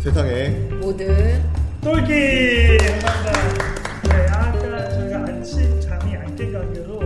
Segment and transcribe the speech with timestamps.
[0.00, 0.48] 세상에
[0.80, 1.42] 모든
[1.82, 3.64] 똘기 감사합니다.
[4.08, 7.00] 네, 아까 저희가 아침 잠이 안 깬 관계로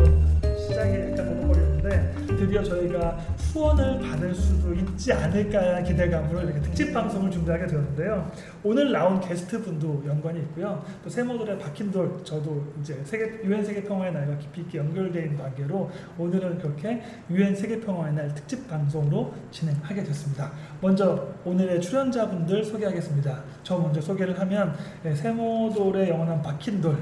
[0.68, 3.18] 시작이 약간 버벅거렸는데 드디어 저희가
[3.54, 8.28] 후원을 받을 수도 있지 않을까 기대감으로 이렇게 특집 방송을 준비하게 되었는데요.
[8.64, 10.84] 오늘 나온 게스트 분도 연관이 있고요.
[11.04, 15.88] 또 세모들의 박힌돌 저도 이제 세계 유엔 세계 평화의 날과 깊이 있게 연결되어 관계로
[16.18, 20.50] 오늘은 그렇게 유엔 세계 평화의 날 특집 방송으로 진행하게 됐습니다.
[20.80, 23.44] 먼저 오늘의 출연자분들 소개하겠습니다.
[23.62, 24.74] 저 먼저 소개를 하면
[25.04, 26.98] 네, 세모돌의 영원한 박힌돌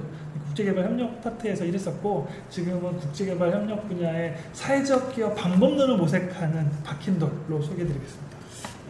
[0.53, 8.37] 국제개발 협력 파트에서 일했었고 지금은 국제개발 협력 분야의 사회적 기업 방법론을 모색하는 박힌돌로 소개해드리겠습니다.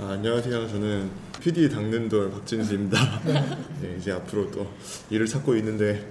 [0.00, 0.68] 아, 안녕하세요.
[0.68, 1.10] 저는
[1.40, 2.98] PD 당는돌 박진수입니다.
[3.80, 4.66] 네, 이제 앞으로 또
[5.10, 6.04] 일을 찾고 있는데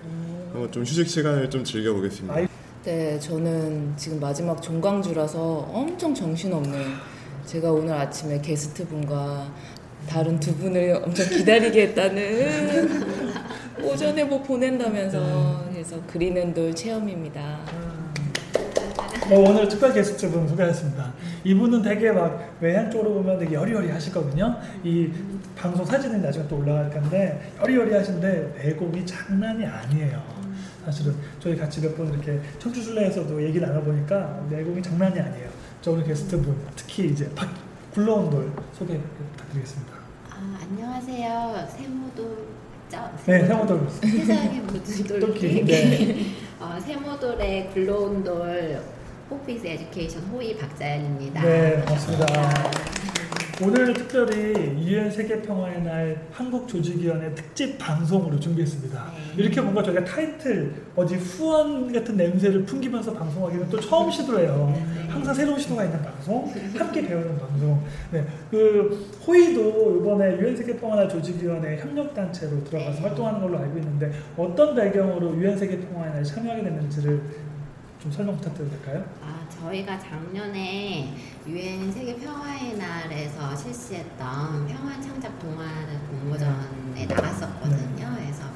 [0.52, 2.48] 한번 좀 휴식 시간을 좀 즐겨보겠습니다.
[2.84, 6.82] 네 저는 지금 마지막 종강주라서 엄청 정신없는
[7.46, 9.54] 제가 오늘 아침에 게스트 분과
[10.10, 13.21] 다른 두 분을 엄청 기다리게 했다는
[13.80, 17.60] 오전에 뭐 보낸다면서 그래서 그리는 돌 체험입니다.
[19.30, 21.14] 뭐 오늘 특별 게스트분 소개하겠습니다.
[21.44, 24.58] 이분은 되게 막 외향 쪽으로 보면 되게 여리여리 하시거든요.
[24.84, 25.10] 이
[25.56, 30.22] 방송 사진은 나중에 또 올라갈 건데 여리여리 하신데 내공이 장난이 아니에요.
[30.86, 35.50] 사실은 저희 같이 몇 번 이렇게 청주술래에서도 얘기 나눠보니까 내공이 장난이 아니에요.
[35.82, 37.48] 저 오늘 게스트분 특히 이제 박
[37.94, 39.94] 굴러온 돌 소개 부탁드리겠습니다.
[40.32, 41.68] 아, 안녕하세요.
[41.70, 42.48] 세모돌
[42.92, 43.88] 죠 네, 세모돌.
[44.02, 45.20] 세상의 모든.
[45.22, 45.64] 돌기.
[45.64, 46.26] 네.
[46.60, 48.82] 어, 세모돌의 굴러온 돌
[49.30, 51.42] 호피스 에듀케이션 호이 박자연입니다.
[51.42, 52.26] 네, 반갑습니다.
[53.64, 59.14] 오늘 특별히 유엔 세계 평화의 날 한국 조직위원회 특집 방송으로 준비했습니다.
[59.36, 59.44] 네.
[59.44, 64.74] 이렇게 뭔가 저희가 타이틀 어디 후원 같은 냄새를 풍기면서 방송하기는 또 처음 시도예요.
[64.74, 65.08] 네.
[65.10, 67.84] 항상 새로운 시도가 있는 방송, 함께 배우는 방송.
[68.12, 73.02] 네, 그 호의도 이번에 유엔 세계 평화날 조직위원회 협력 단체로 들어가서 네.
[73.02, 77.22] 활동하는 걸로 알고 있는데 어떤 배경으로 유엔 세계 평화의 날 참여하게 됐는지를
[78.02, 79.06] 좀 설명 부탁드려도 될까요?
[79.24, 81.16] 아, 저희가 작년에
[81.48, 88.16] 유엔 세계 평화의 날에서 실시했던 평화 창작 동아리 공모전에 나갔었거든요.
[88.16, 88.51] 그래서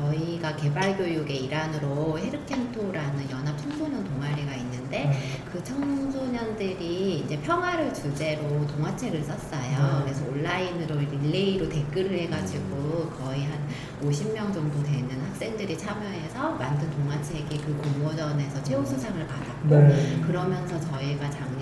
[0.00, 5.42] 저희가 개발 교육의 일환으로 헤르켄토라는 연합 청소년 동아리가 있는데 네.
[5.52, 9.98] 그 청소년들이 이제 평화를 주제로 동화책을 썼어요.
[9.98, 10.04] 네.
[10.04, 13.68] 그래서 온라인으로 릴레이로 댓글을 해가지고 거의 한
[14.02, 20.20] 50명 정도 되는 학생들이 참여해서 만든 동화책이 그 공모전에서 최우수상을 받았고 네.
[20.26, 21.59] 그러면서 저희가 작년에 그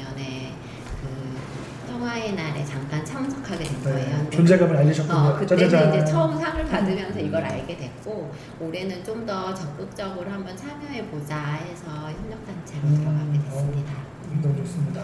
[2.09, 3.99] 평화의 날에 잠깐 참석하게 된 거예요.
[3.99, 4.13] 네.
[4.17, 5.19] 근데 존재감을 알리셨군요.
[5.19, 5.95] 어, 그때는 짜자잔.
[5.95, 11.85] 이제 처음 상을 받으면서 이걸 알게 됐고 올해는 좀 더 적극적으로 한번 참여해 보자 해서
[11.87, 13.93] 협력단체로 음, 들어가게 됐습니다.
[14.41, 15.03] 너무 좋습니다.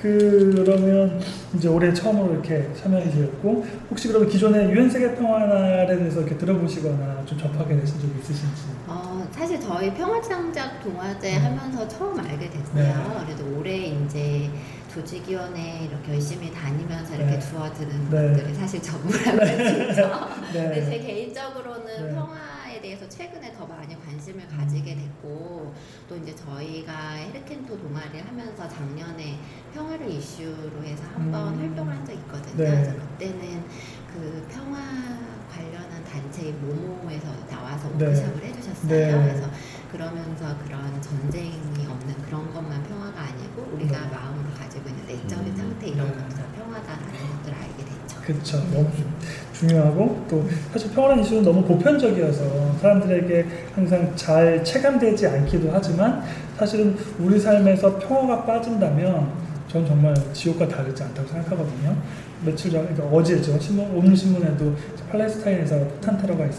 [0.00, 1.20] 그러면
[1.54, 7.26] 이제 올해 처음으로 이렇게 참여하게 되었고 혹시 그러면 기존에 유엔 세계 평화날에 대해서 이렇게 들어보시거나
[7.26, 8.62] 좀 접하게 되신 적이 있으신지?
[8.86, 11.44] 어, 사실 저희 평화창작 동화제 음.
[11.44, 12.74] 하면서 처음 알게 됐어요.
[12.74, 12.94] 네.
[13.26, 14.48] 그래도 올해 이제
[14.94, 17.38] 조직위원회 이렇게 열심히 다니면서 이렇게 네.
[17.38, 18.28] 주어드는 네.
[18.28, 20.10] 것들이 사실 전부라고 했죠.
[20.52, 20.98] 근데 제 네.
[20.98, 22.14] 개인적으로는 네.
[22.14, 25.72] 평화에 대해서 최근에 더 많이 관심을 가지게 됐고
[26.08, 29.38] 또 이제 저희가 헤르켄토 동아리를 하면서 작년에
[29.72, 31.60] 평화를 이슈로 해서 한번 음.
[31.60, 32.56] 활동을 한 적이 있거든요.
[32.56, 32.70] 네.
[32.70, 33.64] 그래서 그때는
[34.12, 34.80] 그 평화
[35.50, 38.06] 관련한 단체인 모모에서 나와서 네.
[38.06, 38.88] 워크숍을 해주셨어요.
[38.88, 39.12] 네.
[39.12, 39.50] 그래서
[39.92, 44.08] 그러면서 그런 전쟁이 없는 그런 것만 평화가 아니고 우리가 네.
[44.08, 44.60] 마음으로 있는
[45.10, 46.12] 내적인 상태 이런 네.
[46.14, 48.22] 것들 평화다라는 것들을 알게 됐죠.
[48.22, 48.70] 그렇죠.
[48.72, 48.88] 너무
[49.52, 56.22] 중요하고 또 사실 평화라는 이슈는 너무 보편적이어서 사람들에게 항상 잘 체감되지 않기도 하지만
[56.56, 61.96] 사실은 우리 삶에서 평화가 빠진다면 전 정말 지옥과 다르지 않다고 생각하거든요.
[62.44, 63.58] 며칠 전, 그러니까 어제죠.
[63.60, 64.74] 신문, 오늘 신문에도
[65.10, 66.50] 팔레스타인에서 폭탄 테러가 있,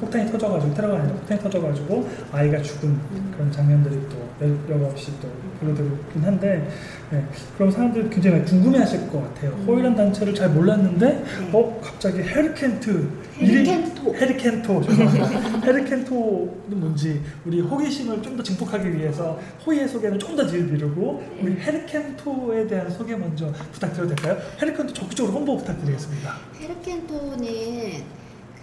[0.00, 2.96] 폭탄이 터져가지고 테러가 아니라 폭탄이 터져가지고 아이가 죽은
[3.34, 5.28] 그런 장면들이 또 여- 여과 없이 또
[5.60, 6.68] 보여드리긴 한데
[7.10, 7.24] 네,
[7.56, 9.50] 그럼 사람들이 굉장히 궁금해하실 것 같아요.
[9.66, 13.08] 호이란 단체를 잘 몰랐는데 어 갑자기 이름이-
[13.40, 14.14] 헤르켄토.
[14.14, 15.60] 헤르켄토 죄송합니다.
[15.66, 22.90] 헤르켄토는 뭔지 우리 호기심을 좀 더 증폭하기 위해서 호이의 소개는 좀더 미루고 우리 헤르켄토에 대한
[22.90, 24.38] 소개 먼저 부탁드려도 될까요?
[24.60, 26.34] 헤르켄토 적극적으로 홍보 부탁드리겠습니다.
[26.60, 27.44] 헤르켄토는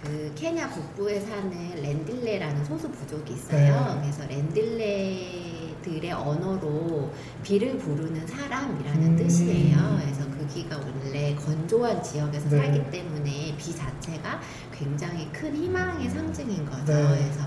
[0.04, 1.50] 그 케냐 북부에 사는
[1.82, 3.94] 렌딜레라는 소수 부족이 있어요.
[3.96, 4.00] 네.
[4.02, 7.10] 그래서 렌딜레 들의 언어로
[7.42, 9.16] 비를 부르는 사람이라는 음.
[9.16, 9.98] 뜻이에요.
[10.00, 12.58] 그래서 거기가 원래 건조한 지역에서 네.
[12.58, 14.40] 살기 때문에 비 자체가
[14.72, 16.92] 굉장히 큰 희망의 상징인 거죠.
[16.92, 17.08] 네.
[17.08, 17.40] 그래서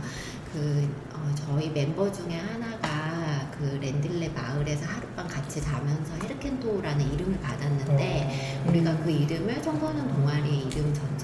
[0.52, 8.64] 그 어, 저희 멤버 중에 하나가 그 렌딜레 마을에서 하룻밤 같이 자면서 헤르켄토라는 이름을 받았는데
[8.66, 11.20] 어, 우리가 그 이름을 청소년 동아리 이름 전체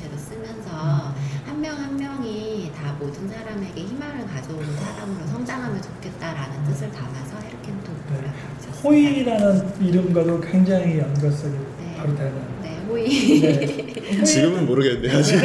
[0.78, 1.14] 로 쓰면서
[1.46, 8.82] 한명한 명이 다 모든 사람에게 희망을 가져오는 사람으로 성장하면 좋겠다라는 뜻을 담아서 헤르켄토라고 지었습니다.
[8.84, 11.96] 호이라는 이름과도 굉장히 연관성이 네.
[11.98, 12.62] 바로 되는.
[12.62, 13.42] 네, 호이.
[13.42, 14.24] 네.
[14.24, 15.22] 지금은 모르겠는데요.
[15.24, 15.42] 지금.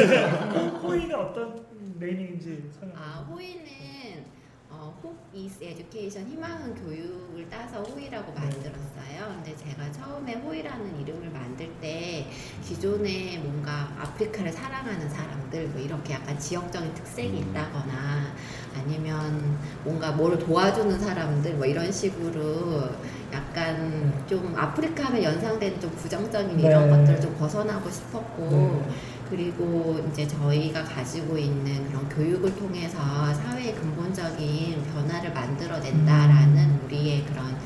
[0.83, 1.61] 호이가 어떤
[1.99, 2.97] 네이밍인지 설명.
[2.99, 3.41] 아, 호
[5.35, 8.41] is Education, 희망은 교육을 따서 호이라고 네.
[8.41, 9.35] 만들었어요.
[9.35, 12.27] 근데 제가 처음에 호이라는 이름을 만들 때
[12.63, 17.49] 기존에 뭔가 아프리카를 사랑하는 사람들, 뭐 이렇게 약간 지역적인 특색이 음.
[17.51, 18.35] 있다거나
[18.77, 22.91] 아니면 뭔가 뭘 도와주는 사람들, 뭐 이런 식으로
[23.33, 26.97] 약간 좀 아프리카 하면 연상되는 좀 부정적인 이런 네.
[26.99, 28.95] 것들을 좀 벗어나고 싶었고 네.
[29.33, 32.99] 그리고 이제 저희가 가지고 있는 그런 교육을 통해서
[33.33, 37.57] 사회의 근본적인 변화를 만들어낸다라는 우리의 그런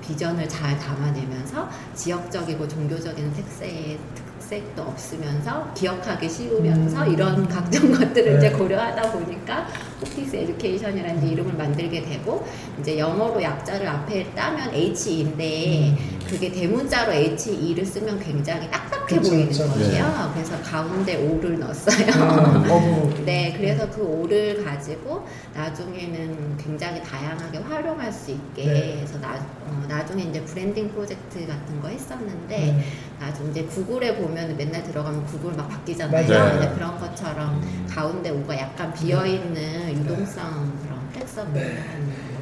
[0.00, 3.98] 비전을 잘 담아내면서 지역적이고 종교적인 특색의
[4.38, 7.12] 특색도 없으면서 기억하기 쉬우면서 음.
[7.12, 8.36] 이런 각종 것들을 네.
[8.38, 9.66] 이제 고려하다 보니까
[10.02, 12.44] 호피스 에듀케이션이라는 이름을 만들게 되고
[12.80, 15.96] 이제 영어로 약자를 앞에 따면 HE인데
[16.28, 19.52] 그게 대문자로 HE를 쓰면 굉장히 딱딱해 그렇죠, 보이는.
[19.52, 20.30] 거예요.
[20.34, 22.06] 그래서 가운데 O를 넣었어요.
[22.06, 23.22] 네, 어부.
[23.24, 28.98] 네, 그래서 그 오를 가지고 나중에는 굉장히 다양하게 활용할 수 있게 네.
[29.02, 29.34] 해서 나,
[29.66, 32.84] 어, 나중에 이제 브랜딩 프로젝트 같은 거 했었는데 네.
[33.20, 36.26] 나중 이제 구글에 보면 맨날 들어가면 구글 막 바뀌잖아요.
[36.26, 41.60] 근데 그런 것처럼 가운데 O가 약간 비어 있는 유동성 그런 flexible한 네.
[41.62, 41.74] 걸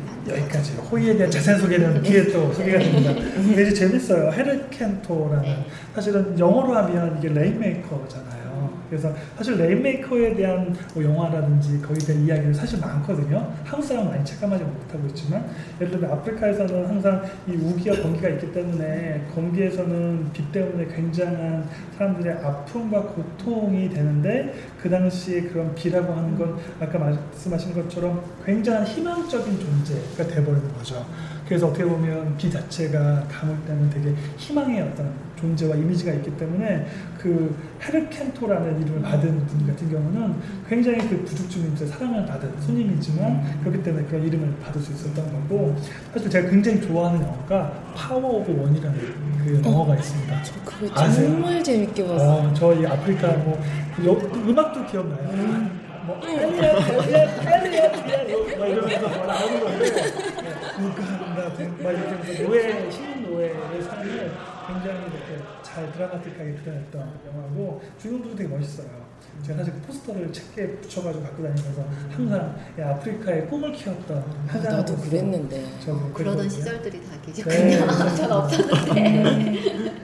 [0.06, 0.42] 만들었어요.
[0.42, 3.10] 여기까지 호이에 대한 자세한 소개는 뒤에 또 소개가 됩니다.
[3.40, 4.30] 이제 재밌어요.
[4.32, 5.66] 헤르켄토라는 네.
[5.94, 8.39] 사실은 영어로 하면 이게 rainmaker잖아요.
[8.88, 13.52] 그래서 사실 rainmaker에 대한 뭐 영화라든지 거기에 대한 이야기를 사실 많거든요.
[13.64, 15.48] 한국 사람 많이 체감하지 못하고 있지만
[15.80, 23.02] 예를 들면 아프리카에서는 항상 이 우기와 건기가 있기 때문에 건기에서는 비 때문에 굉장한 사람들의 아픔과
[23.02, 30.72] 고통이 되는데 그 당시에 그런 비라고 하는 건 아까 말씀하신 것처럼 굉장한 희망적인 존재가 돼버리는
[30.74, 31.04] 거죠.
[31.46, 36.86] 그래서 어떻게 보면 비 자체가 가물 때는 되게 희망의 어떤 존재와 이미지가 있기 때문에
[37.18, 40.34] 그 헤르켄토라는 이름을 받은 분 같은 경우는
[40.68, 45.76] 굉장히 그 부족 주민들의 사랑을 받은 손님이지만 그렇기 때문에 그런 이름을 받을 수 있었던 거고
[46.12, 48.98] 사실 제가 굉장히 좋아하는 영화가 Power of One이라는
[49.44, 50.42] 그 영화가 있습니다.
[50.64, 51.30] 그거 아세요?
[51.30, 52.48] 정말 재밌게 봤어요.
[52.48, 53.60] 어, 저희 아프리카 뭐
[54.06, 55.70] 여, 음악도 기억나요.
[56.06, 59.60] 뭐 엘리엇, 엘리엇, 엘리엇, 엘리엇 막 이러면서 막 나오는
[60.76, 64.32] 국가 같은 막 이렇게 노예 신인 노예의 삶을
[64.72, 68.88] 굉장히 이렇게 잘 드라마틱하게 표현했던 영화고 주인공도 되게 멋있어요.
[69.42, 74.62] 제가 사실 그 포스터를 책에 붙여가지고 갖고 다니면서 항상 이 아프리카의 꿈을 키웠던 아, 한
[74.62, 75.64] 나도 사람으로서 그랬는데.
[75.80, 76.48] 저도 그러던 그랬거든요.
[76.48, 77.32] 시절들이 다 네.
[77.32, 78.16] 계셨군요.
[78.16, 79.52] 전 없었는데.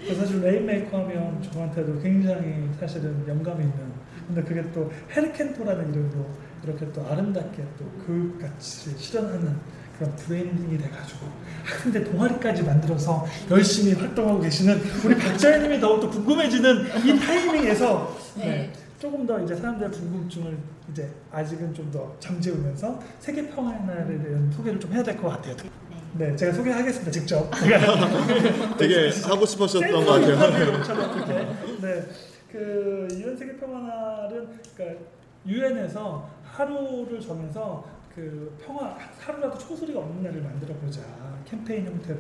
[0.01, 6.27] 그래서 사실 rainmaker 하면 저한테도 굉장히 사실은 영감이 있는 근데 그게 또 헤르켄토라는 이름으로
[6.65, 9.57] 이렇게 또 아름답게 또 교육같이 실현하는
[9.99, 17.19] 그런 브랜딩이 돼가지고 아, 근데 동아리까지 만들어서 열심히 활동하고 계시는 우리 박자연님이 더욱더 궁금해지는 이
[17.19, 20.57] 타이밍에서 네, 조금 더 이제 사람들의 궁금증을
[20.91, 25.57] 이제 아직은 좀 더 잠재우면서 세계 평화의 날에 대한 소개를 좀 해야 될 것 같아요.
[25.57, 25.71] 네.
[26.31, 27.11] 네, 제가 소개하겠습니다.
[27.11, 27.51] 직접.
[28.79, 31.57] 되게 하고 싶으셨던 것 같아요.
[31.83, 32.03] 네,
[32.51, 35.01] 그 유엔 세계 평화날은 그러니까
[35.47, 37.85] 유엔에서 하루를 정해서
[38.17, 41.03] 그 평화 하루라도 총소리가 없는 날을 만들어 보자
[41.45, 42.19] 캠페인 형태로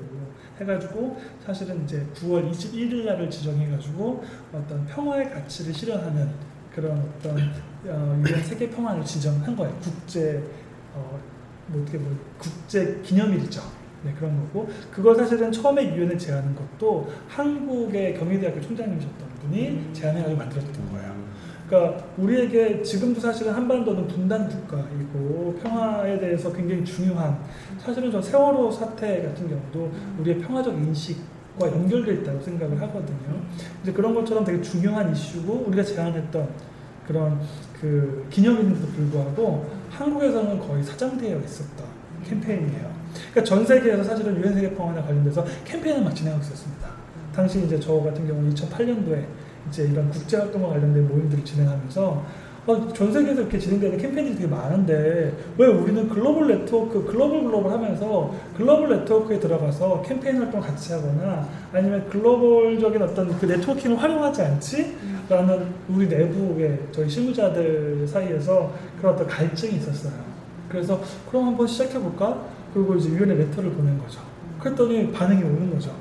[0.61, 4.23] 해가지고 사실은 이제 9월 21일 날을 지정해가지고
[4.53, 6.35] 어떤 평화의 가치를 실현하는
[6.71, 7.39] 그런 어떤
[7.87, 9.75] 어, 유엔 세계 평화를 지정한 거예요.
[9.81, 10.45] 국제
[10.93, 11.19] 어,
[11.69, 13.63] 뭐 어떻게 뭐 국제 기념일이죠.
[14.05, 20.93] 네 그런 거고 그걸 사실은 처음에 유엔에 제안한 것도 한국의 경희대학교 총장님이셨던 분이 제안해가지고 만들었던
[20.93, 21.16] 거예요.
[21.67, 27.39] 그러니까 우리에게 지금도 사실은 한반도는 분단 국가이고 평화에 대해서 굉장히 중요한
[27.79, 33.43] 사실은 저 세월호 사태 같은 경우도 우리의 평화적 인식과 연결돼 있다고 생각을 하거든요.
[33.83, 36.49] 이제 그런 것처럼 되게 중요한 이슈고 우리가 제안했던
[37.07, 37.41] 그런
[37.81, 41.87] 그 기념일인데도 불구하고 한국에서는 거의 사장되어 있었던
[42.29, 42.91] 캠페인이에요.
[43.31, 46.89] 그러니까 전 세계에서 사실은 유엔 세계 평화에 관련돼서 캠페인을 막 진행하고 있었습니다.
[47.35, 49.25] 당시 이제 저 같은 경우는 2008년도에
[49.69, 55.33] 이제 이런 국제 활동과 관련된 모임들을 진행하면서 어, 전 세계에서 이렇게 진행되는 캠페인들이 되게 많은데
[55.57, 62.09] 왜 우리는 글로벌 네트워크, 글로벌 글로벌 하면서 글로벌 네트워크에 들어가서 캠페인 활동 같이 하거나 아니면
[62.11, 64.97] 글로벌적인 어떤 그 네트워킹을 활용하지 않지?
[65.29, 70.13] 라는 우리 내부의 저희 실무자들 사이에서 그런 어떤 갈증이 있었어요.
[70.69, 72.47] 그래서 그럼 한번 시작해볼까?
[72.75, 74.21] 그리고 이제 유엔에 레터를 보낸 거죠.
[74.59, 75.93] 그랬더니 반응이 오는 거죠.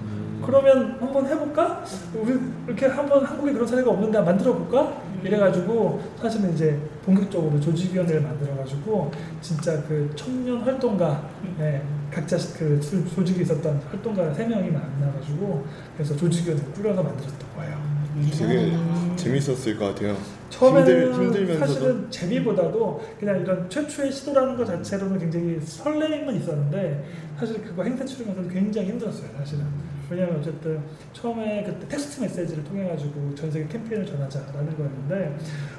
[0.45, 1.83] 그러면 한번 해볼까?
[2.13, 2.37] 우리
[2.67, 5.01] 이렇게 한번 한국에 그런 사례가 없는데 만들어 볼까?
[5.23, 9.11] 이래가지고 사실은 이제 본격적으로 조직위원회를 만들어가지고
[9.41, 16.15] 진짜 그 청년 활동가 네, 각자 그 조- 조직에 있었던 활동가 세 명이 만나가지고 그래서
[16.15, 17.95] 조직위원회 를 꾸려서 만들었던 거예요.
[18.37, 18.77] 되게
[19.15, 20.15] 재밌었을 것 같아요.
[20.59, 27.03] 처음에는 힘들, 힘들면서도 사실은 재미보다도 그냥 이런 최초의 시도라는 것 자체로는 굉장히 설레임은 있었는데
[27.37, 29.65] 사실 그거 행사 치르면서 굉장히 힘들었어요 사실은
[30.09, 30.79] 왜냐하면 어쨌든
[31.13, 35.35] 처음에 그때 텍스트 메시지를 통해 가지고 전 세계 캠페인을 전하자라는 거였는데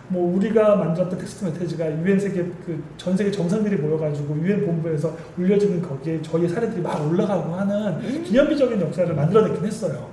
[0.09, 5.81] 뭐 우리가 만들었던 텍스트 메시지가 유엔 세계 그 전 세계 정상들이 모여가지고 유엔 본부에서 올려지는
[5.81, 10.11] 거기에 저희 사례들이 막 올라가고 하는 기념비적인 역사를 만들어냈긴 했어요.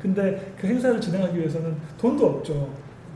[0.00, 2.66] 근데 그 행사를 진행하기 위해서는 돈도 없죠.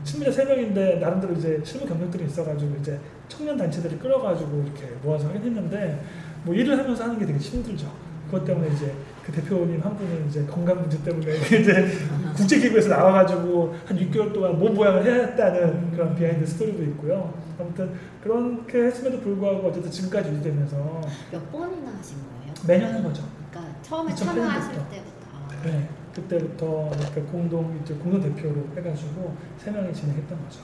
[0.05, 5.43] 실무자 세 명인데 나름대로 이제 실무 경력들이 있어가지고 이제 청년 단체들을 끌어가지고 이렇게 모아서 하긴
[5.43, 5.99] 했는데
[6.43, 7.91] 뭐 일을 하면서 하는 게 되게 힘들죠.
[8.27, 8.93] 그것 때문에 이제
[9.25, 11.91] 그 대표님 한 분은 이제 건강 문제 때문에 이제
[12.35, 17.33] 국제기구에서 나와가지고 한 6개월 동안 몸 보양을 해야 했다는 그런 비하인드 스토리도 있고요.
[17.59, 17.91] 아무튼
[18.23, 22.53] 그렇게 했음에도 불구하고 어쨌든 지금까지 유지되면서 몇 번이나 하신 거예요?
[22.67, 23.23] 매년 한 거죠.
[23.51, 24.71] 그러니까 처음에 2008 참여하실.
[24.73, 25.63] 때부터.
[25.63, 30.61] 네, 그때부터 이렇게 공동 이제 공동 대표로 해가지고 세 명이 진행했던 거죠.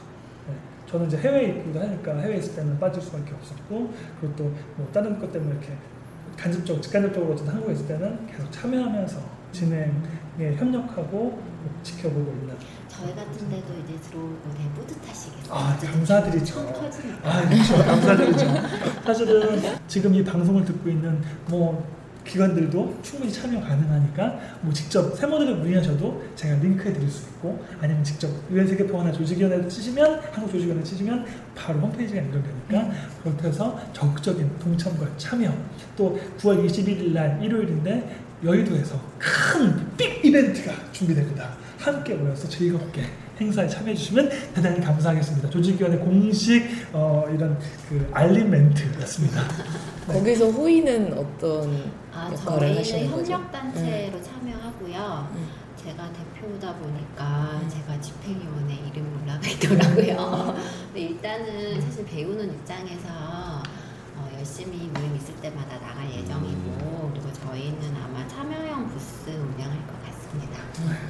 [0.48, 0.54] 네,
[0.88, 4.44] 저는 이제 해외에 있기도 하니까 해외에 있을 때는 빠질 수밖에 없었고 그리고 또
[4.78, 5.74] 뭐 다른 것 때문에 이렇게
[6.38, 9.20] 간접적, 직간접적으로 어쨌든 한국에 있을 때는 계속 참여하면서
[9.52, 11.40] 진행에 협력하고
[11.84, 12.56] 지켜보고 있는.
[12.88, 15.54] 저희 같은 데도 이제 들어오고 되게 뿌듯하시겠어요.
[15.54, 16.56] 아, 감사드리죠.
[16.56, 17.30] 통 터지니까.
[17.30, 17.76] 아, 그렇죠.
[17.78, 18.46] 감사드리죠.
[19.04, 21.86] 사실은 지금 이 방송을 듣고 있는 뭐
[22.26, 28.30] 기관들도 충분히 참여 가능하니까 뭐 직접 세모들을 문의하셔도 제가 링크해 드릴 수 있고 아니면 직접
[28.52, 31.26] 유엔 세계 평화나 조직위원회를 치시면 한국 조직위원회 치시면
[31.56, 32.92] 바로 홈페이지가 연결되니까
[33.24, 35.52] 그렇게 해서 적극적인 동참과 참여
[35.96, 41.56] 또 9월 21일 날 일요일인데 여의도에서 큰 빅 이벤트가 준비됩니다.
[41.78, 43.04] 함께 모여서 즐겁게
[43.40, 45.50] 행사에 참여해 주시면 대단히 감사하겠습니다.
[45.50, 46.64] 조직위원회 공식
[46.94, 47.58] 어, 이런
[47.90, 49.42] 그 알림 멘트였습니다.
[50.08, 50.14] 네.
[50.14, 53.34] 거기서 호의는 어떤 아, 역할을 저희는 하시는 거죠?
[53.34, 55.30] 협력단체로 참여하고요.
[55.34, 55.48] 음.
[55.78, 60.56] 제가 대표다 보니까 제가 집행위원회 이름이 올라가 있더라고요.
[60.88, 63.08] 근데 일단은 사실 배우는 입장에서
[64.18, 70.60] 어, 열심히 모임 있을 때마다 나갈 예정이고 그리고 저희는 아마 참여형 부스 운영할 것 같습니다.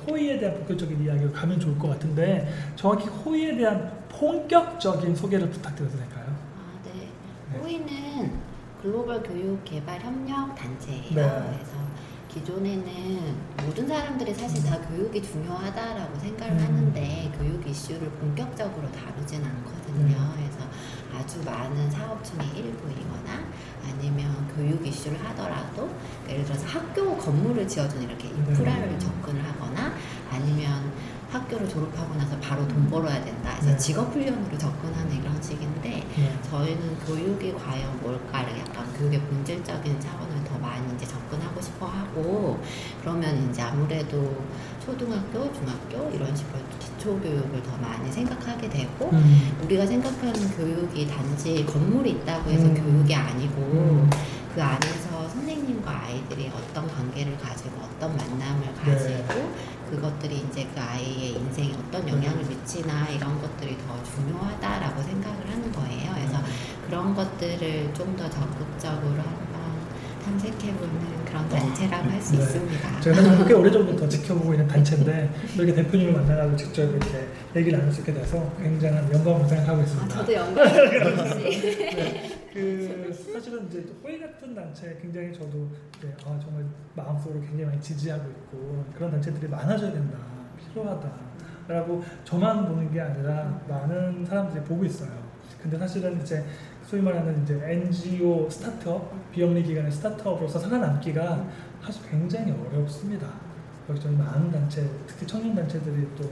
[0.07, 6.25] 호의에 대한 본격적인 이야기로 가면 좋을 것 같은데 정확히 호의에 대한 본격적인 소개를 부탁드려도 될까요?
[6.57, 7.09] 아, 네.
[7.53, 7.59] 네.
[7.59, 8.31] 호의는
[8.81, 11.15] 글로벌 교육 개발 협력 단체예요.
[11.15, 11.53] 네.
[11.53, 11.81] 그래서
[12.29, 16.59] 기존에는 모든 사람들이 사실 다 교육이 중요하다라고 생각을 음.
[16.59, 20.17] 하는데 교육 이슈를 본격적으로 다루진 않거든요.
[20.17, 20.33] 음.
[20.35, 20.59] 그래서
[21.13, 23.43] 아주 많은 사업 중에 일부이거나
[23.85, 25.89] 아니면 교육 이슈를 하더라도
[26.27, 28.99] 예를 들어서 학교 건물을 지어주는 이렇게 인프라를 네.
[28.99, 29.93] 접근을 하거나
[30.31, 30.91] 아니면
[31.31, 33.55] 학교를 졸업하고 나서 바로 돈 벌어야 된다.
[33.59, 33.77] 그래서 네.
[33.77, 36.39] 직업 훈련으로 접근하는 이런 식인데 네.
[36.49, 42.59] 저희는 교육이 과연 뭘까 이렇게 약간 교육의 본질적인 차원을 더 많이 이제 접근하고 싶어 하고
[42.99, 44.43] 그러면 이제 아무래도
[44.83, 49.57] 초등학교, 중학교 이런 식으로 기초 교육을 더 많이 생각하게 되고 음.
[49.63, 52.75] 우리가 생각하는 교육이 단지 건물이 있다고 해서 음.
[52.75, 54.09] 교육이 아니고 음.
[54.53, 58.91] 그 안에서 선생님과 아이들이 어떤 관계를 가지고 어떤 만남을 네.
[58.91, 59.49] 가지고
[59.91, 66.13] 그것들이 이제 그 아이의 인생에 어떤 영향을 미치나 이런 것들이 더 중요하다라고 생각을 하는 거예요.
[66.15, 66.37] 그래서
[66.87, 69.50] 그런 것들을 좀 더 적극적으로 한번
[70.31, 72.43] 탐색해보는 그런 단체라고 할수 네.
[72.43, 73.01] 있습니다.
[73.01, 77.99] 제가 사실 꽤 오래전부터 지켜보고 있는 단체인데 이렇게 대표님을 만나가지고 직접 이렇게 얘기를 나눌 수
[78.01, 80.15] 있게 돼서 굉장한 영광으로 생각하고 아, 있습니다.
[80.15, 81.35] 저도 영광입니다.
[81.35, 87.65] 네, 그 사실은 이제 또 호의 같은 단체 굉장히 저도 이제 아, 정말 마음속으로 굉장히
[87.65, 90.17] 많이 지지하고 있고 그런 단체들이 많아져야 된다
[90.73, 91.09] 필요하다
[91.67, 95.09] 라고 저만 보는 게 아니라 많은 사람들이 보고 있어요.
[95.61, 96.43] 근데 사실은 이제
[96.91, 101.47] 소위 말하는 이제 NGO 스타트업, 비영리 기관의 스타트업으로서 살아남기가
[101.81, 103.29] 사실 굉장히 어렵습니다.
[103.87, 106.29] 여기저기 많은 단체, 특히 청년 단체들이 또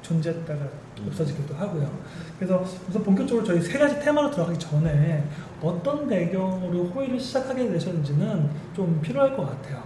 [0.00, 0.66] 존재했다가
[1.06, 1.92] 없어지기도 하고요.
[2.38, 5.28] 그래서 우선 본격적으로 저희 세 가지 테마로 들어가기 전에
[5.60, 9.82] 어떤 배경으로 호의를 시작하게 되셨는지는 좀 필요할 것 같아요.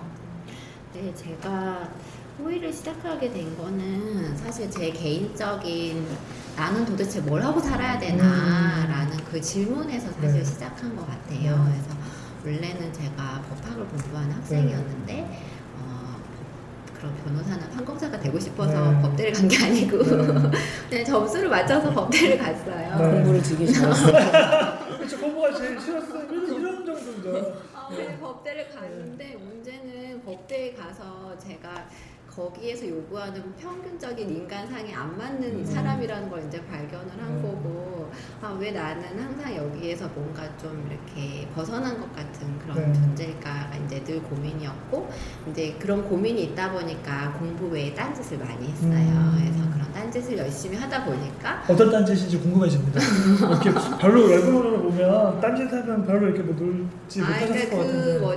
[0.93, 1.89] 네, 제가
[2.39, 6.07] 호의를 시작하게 된 거는 사실 제 개인적인
[6.57, 10.35] 나는 도대체 뭘 하고 살아야 되나라는 그 질문에서 사실 음.
[10.35, 10.45] 네.
[10.45, 11.65] 시작한 것 같아요.
[11.65, 11.73] 네.
[11.73, 11.97] 그래서
[12.45, 15.41] 원래는 제가 법학을 공부하는 학생이었는데
[15.79, 16.17] 어,
[16.97, 19.03] 그런 변호사나 판검사가 되고 싶어서 네.
[19.03, 20.51] 법대를 간 게 아니고 네.
[20.91, 22.97] 그냥 점수를 맞춰서 법대를 갔어요.
[22.99, 23.11] 네.
[23.15, 24.15] 공부를 되게 잘했어요.
[24.99, 25.19] 그렇죠.
[25.21, 26.29] 공부가 제일 싫었어요.
[26.29, 27.37] 그래도 이런 정도죠.
[27.75, 31.87] 어, 그래서 법대를 갔는데 문제는 법대에 가서 제가
[32.37, 35.65] 거기에서 요구하는 평균적인 인간상에 안 맞는 음.
[35.65, 37.43] 사람이라는 걸 이제 발견을 한 음.
[37.43, 38.11] 거고
[38.43, 42.93] 아, 왜 나는 항상 여기에서 뭔가 좀 이렇게 벗어난 것 같은 그런 네.
[42.93, 45.09] 존재일까가 이제 늘 고민이었고
[45.51, 48.91] 이제 그런 고민이 있다 보니까 공부 외에 딴짓을 많이 했어요.
[48.91, 49.39] 음.
[49.39, 53.01] 그래서 그런 딴짓을 열심히 하다 보니까 어떤 딴짓인지 궁금해집니다.
[53.63, 58.21] 이렇게 별로 외부로 보면 딴짓하면 별로 이렇게 뭐 놀지 아, 못하셨을 그러니까 것 그 같은데.
[58.21, 58.34] 제가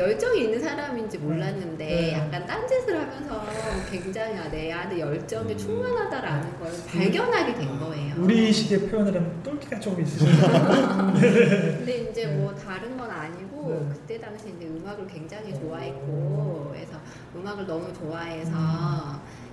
[0.00, 2.12] 열정이 있는 사람인지 몰랐는데 네.
[2.14, 3.44] 약간 딴짓을 하면서
[3.90, 5.58] 굉장히 아, 내 안에 열정이 음.
[5.58, 8.14] 충만하다라는 걸 발견하게 된 거예요.
[8.16, 11.12] 우리 시대 표현을 하면 똘끼가 조금 있으신가요?
[11.20, 12.34] 근데 이제 네.
[12.36, 13.88] 뭐 다른 건 아니고 네.
[13.92, 16.92] 그때 당시 이제 음악을 굉장히 좋아했고 그래서
[17.36, 18.50] 음악을 너무 좋아해서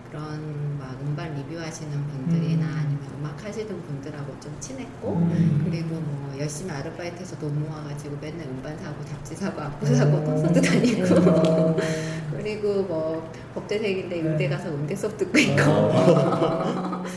[0.09, 2.77] 그런 막 음반 리뷰하시는 분들이나 음.
[2.77, 5.61] 아니면 음악 하시는 분들하고 좀 친했고 음.
[5.65, 9.95] 그리고 뭐 열심히 아르바이트해서 돈 모아가지고 맨날 음반 사고 잡지 사고 악보 음.
[9.95, 11.75] 사고 콘서트 다니고 음.
[12.37, 14.29] 그리고 뭐 법대생인데 네.
[14.29, 15.61] 의대 가서 음대 수업 듣고 있고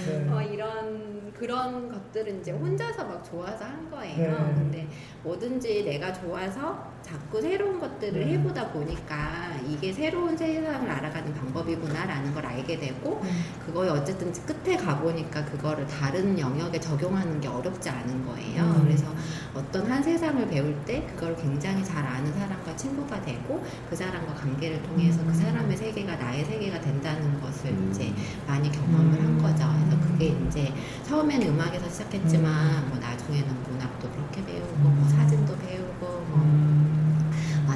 [0.06, 0.26] 네.
[0.30, 4.30] 어, 이런 그런 것들은 이제 혼자서 막 좋아서 한 거예요.
[4.30, 4.54] 네.
[4.54, 4.88] 근데
[5.22, 8.34] 뭐든지 내가 좋아서 자꾸 새로운 것들을 네.
[8.34, 13.20] 해보다 보니까 이게 새로운 세상을 알아가는 방법이구나라는 걸 알게 되고
[13.66, 18.62] 그거에 어쨌든 끝에 가보니까 그거를 다른 영역에 적용하는 게 어렵지 않은 거예요.
[18.62, 18.84] 음.
[18.84, 19.12] 그래서
[19.52, 24.80] 어떤 한 세상을 배울 때 그걸 굉장히 잘 아는 사람과 친구가 되고 그 사람과 관계를
[24.84, 27.90] 통해서 그 사람의 세계가 나의 세계가 된다는 것을 음.
[27.90, 28.12] 이제
[28.46, 29.42] 많이 경험을 한 음.
[29.42, 29.68] 거죠.
[29.80, 30.72] 그래서 그게 이제
[31.08, 36.69] 처음에는 음악에서 시작했지만 뭐 나중에는 문학도 그렇게 배우고 뭐 사진도 배우고 뭐 음.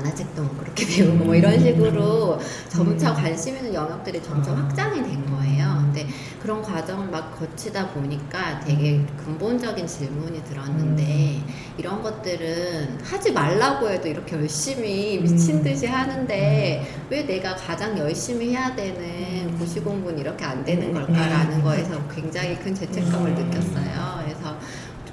[0.04, 2.38] 만화책도 뭐 그렇게 배우고 뭐 이런 식으로
[2.68, 3.16] 점차 음.
[3.16, 4.62] 관심 있는 영역들이 점점 아.
[4.62, 5.78] 확장이 된 거예요.
[5.80, 6.06] 근데
[6.40, 11.46] 그런 과정을 막 거치다 보니까 되게 근본적인 질문이 들었는데 음.
[11.78, 15.62] 이런 것들은 하지 말라고 해도 이렇게 열심히 미친 음.
[15.62, 22.06] 듯이 하는데 왜 내가 가장 열심히 해야 되는 고시 공부는 이렇게 안 되는 걸까라는 거에서
[22.08, 23.34] 굉장히 큰 죄책감을 음.
[23.34, 24.24] 느꼈어요.
[24.24, 24.56] 그래서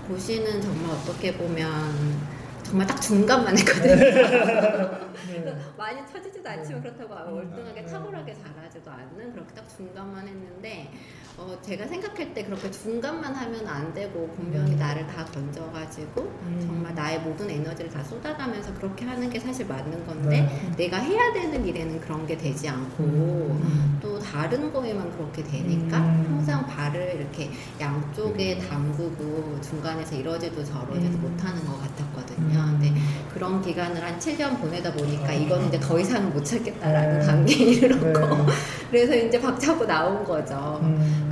[0.08, 2.41] 고시는 정말 어떻게 보면
[2.72, 3.96] 정말 딱 중간만 했거든요.
[3.96, 5.60] 네.
[5.78, 7.36] 많이 쳐지지도 않지만 그렇다고 음.
[7.36, 7.86] 월등하게 네.
[7.86, 10.90] 탁월하게 잘하지도 않는 그렇게 딱 중간만 했는데
[11.38, 14.78] 어, 제가 생각할 때 그렇게 중간만 하면 안 되고 분명히 음.
[14.78, 16.64] 나를 다 던져가지고 음.
[16.66, 20.72] 정말 나의 모든 에너지를 다 쏟아가면서 그렇게 하는 게 사실 맞는 건데 네.
[20.78, 24.00] 내가 해야 되는 일에는 그런 게 되지 않고 음.
[24.02, 26.26] 또 다른 거에만 그렇게 되니까 음.
[26.28, 31.22] 항상 발을 이렇게 양쪽에 담그고 중간에서 이러지도 저러지도 음.
[31.22, 32.60] 못하는 것 같았거든요.
[32.60, 32.78] 음.
[32.80, 32.94] 근데
[33.34, 37.26] 그런 기간을 한 7년 보내다 보니까 이거는 이제 더 이상은 못 참겠다라는 네.
[37.26, 38.52] 단계에 이르렀고 네.
[38.92, 40.82] 그래서 이제 박차고 나온 거죠.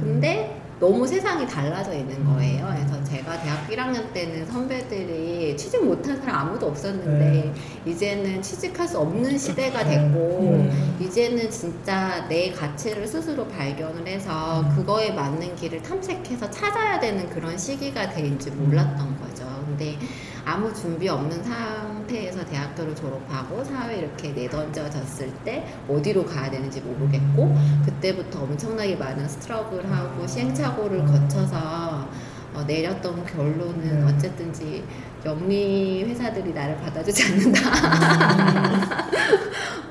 [0.10, 0.13] 음.
[0.13, 2.74] 근데 너무 세상이 달라져 있는 거예요.
[2.74, 7.54] 그래서 제가 대학교 1학년 때는 선배들이 취직 못한 사람 아무도 없었는데
[7.86, 10.98] 이제는 취직할 수 없는 시대가 됐고 음.
[11.02, 14.76] 이제는 진짜 내 가치를 스스로 발견을 해서 음.
[14.76, 19.59] 그거에 맞는 길을 탐색해서 찾아야 되는 그런 시기가 될지 몰랐던 거죠.
[19.80, 19.98] 근데
[20.44, 28.44] 아무 준비 없는 상태에서 대학교를 졸업하고 사회에 이렇게 내던져졌을 때 어디로 가야 되는지 모르겠고 그때부터
[28.44, 32.10] 엄청나게 많은 스트러글하고 시행착오를 거쳐서
[32.54, 34.13] 어, 내렸던 결론은 네.
[34.13, 34.84] 어쨌든지
[35.25, 37.60] 영리 회사들이 나를 받아주지 않는다.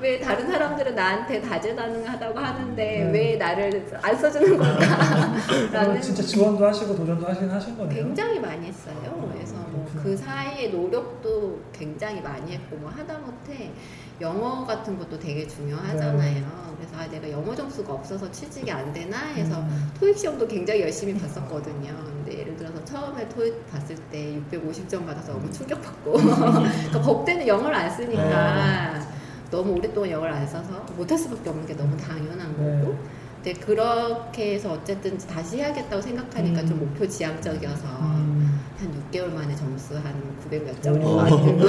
[0.00, 3.10] 왜 다른 사람들은 나한테 다재다능하다고 하는데 네.
[3.10, 5.34] 왜 나를 안 써주는 걸까?
[5.72, 8.04] 라는 진짜 지원도 하시고 도전도 하신 하신 거네요.
[8.04, 9.30] 굉장히 많이 했어요.
[9.34, 13.72] 그래서 뭐 그 사이에 노력도 굉장히 많이 했고 뭐 하다못해
[14.20, 16.76] 영어 같은 것도 되게 중요하잖아요.
[16.76, 19.90] 그래서 아, 내가 영어 점수가 없어서 취직이 안 되나 해서 음.
[19.98, 21.94] 토익 시험도 굉장히 열심히 봤었거든요.
[22.04, 27.90] 근데 예를 들어서 처음에 토익 봤을 때 650점 받아서 너무 충격받고 그러니까 법대는 영어를 안
[27.90, 29.00] 쓰니까
[29.50, 32.80] 너무 오랫동안 영어를 안 써서 못할 수밖에 없는 게 너무 당연한 네.
[32.80, 32.96] 거고
[33.42, 36.66] 근데 그렇게 해서 어쨌든 다시 해야겠다고 생각하니까 음.
[36.66, 40.20] 좀 목표 지향적이어서 음, 한 6개월 만에 점수 한
[40.50, 41.66] 900몇 공부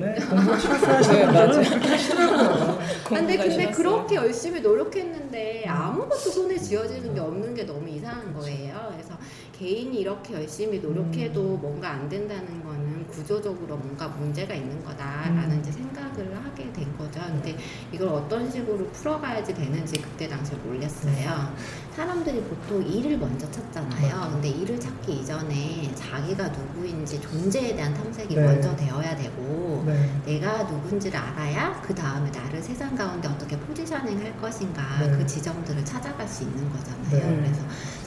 [0.00, 0.14] 네.
[0.14, 2.78] 분들은 그렇게 하시더라고요.
[3.04, 3.70] 근데 근데.
[3.72, 8.92] 그렇게 열심히 노력했는데 아무것도 손에 쥐어지는 게 없는 게 너무 이상한 거예요.
[8.92, 9.14] 그래서
[9.52, 11.60] 개인이 이렇게 열심히 노력해도 음.
[11.60, 15.60] 뭔가 안 된다는 거는 구조적으로 뭔가 문제가 있는 거다라는 음.
[15.60, 17.20] 이제 생각을 하게 된 거죠.
[17.20, 17.56] 근데
[17.92, 21.52] 이걸 어떤 식으로 풀어가야지 되는지 그때 당시에 몰랐어요.
[21.94, 24.30] 사람들이 보통 일을 먼저 찾잖아요.
[24.32, 28.42] 근데 일을 찾기 이전에 자기가 누구인지 존재에 대한 탐색이 네.
[28.42, 30.10] 먼저 되어야 되고 네.
[30.24, 35.10] 내가 누군지를 알아야 그 다음에 나를 세상 가운데 어떻게 포지셔닝 할 것인가 네.
[35.10, 37.30] 그 지점들을 찾아갈 수 있는 거잖아요.
[37.30, 37.36] 네.
[37.36, 37.62] 그래서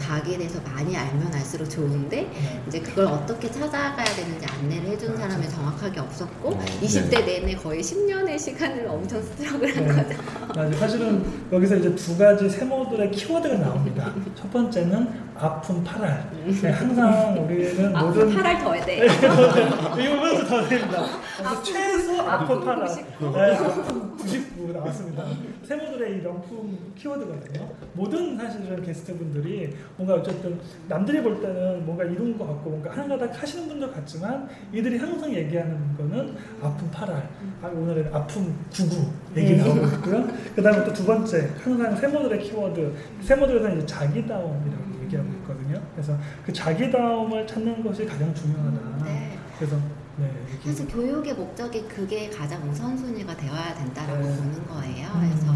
[0.05, 2.63] 자기에 대해서 많이 알면 알수록 좋은데 네.
[2.67, 5.15] 이제 그걸 어떻게 찾아가야 되는지 안내를 해준.
[5.17, 10.03] 사람이 정확하게 없었고 어, 20대 내내 거의 10년의 시간을 엄청 스트럭을 한 네.
[10.03, 10.21] 거죠.
[10.55, 10.73] 맞아요.
[10.73, 14.13] 사실은 여기서 이제 두 가지 세모들의 키워드가 나옵니다.
[14.35, 16.29] 첫 번째는 아픔 파랄.
[16.61, 19.05] 네, 항상 우리는 앞으로 모든 네, 팔알 더해야 돼.
[19.05, 21.03] 이거보다 더 됩니다.
[21.37, 22.59] 그래서 최소 아픔.
[22.61, 23.31] 99.
[23.33, 25.25] 네, 아픔 99 나왔습니다.
[25.63, 27.67] 세모들의 이 명품 키워드거든요.
[27.93, 33.67] 모든 사실은 게스트분들이 뭔가 어쨌든 남들이 볼 때는 뭔가 이룬 것 같고 뭔가 하나가닥 하시는
[33.67, 37.27] 분들 같지만 이들이 항상 얘기하는 거는 아픔 파랄.
[37.61, 40.27] 아, 오늘은 아픔 99 얘기 나오고 있고요.
[40.55, 45.81] 그 다음에 또 두 번째 항상 세모들의 키워드 세모들에서는 이제 자기다움이라고 얘기하고 있거든요.
[45.93, 49.05] 그래서 그 자기다움을 찾는 것이 가장 중요하다.
[49.05, 49.37] 네.
[49.57, 49.77] 그래서
[50.17, 50.31] 네
[50.63, 54.35] 사실 교육의 목적이 그게 가장 우선순위가 되어야 된다라고 네.
[54.37, 55.07] 보는 거예요.
[55.15, 55.29] 음.
[55.29, 55.55] 그래서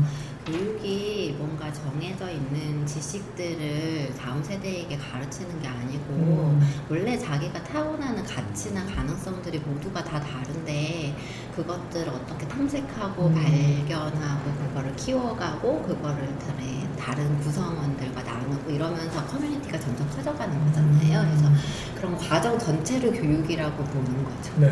[0.50, 6.62] 교육이 뭔가 정해져 있는 지식들을 다음 세대에게 가르치는 게 아니고 음.
[6.90, 11.16] 원래 자기가 타고나는 가치나 가능성들이 모두가 다 다른데
[11.56, 13.36] 그것들을 어떻게 탐색하고 음.
[13.36, 21.22] 발견하고 그거를 키워가고 그거를 다른- 구성원들과 나누고 이러면서 커뮤니티가 점점 커져가는 거잖아요.
[21.22, 21.28] 음.
[21.30, 21.50] 그래서
[21.96, 24.54] 그런 과정 전체를 교육이라고 보는 거죠.
[24.58, 24.70] 네,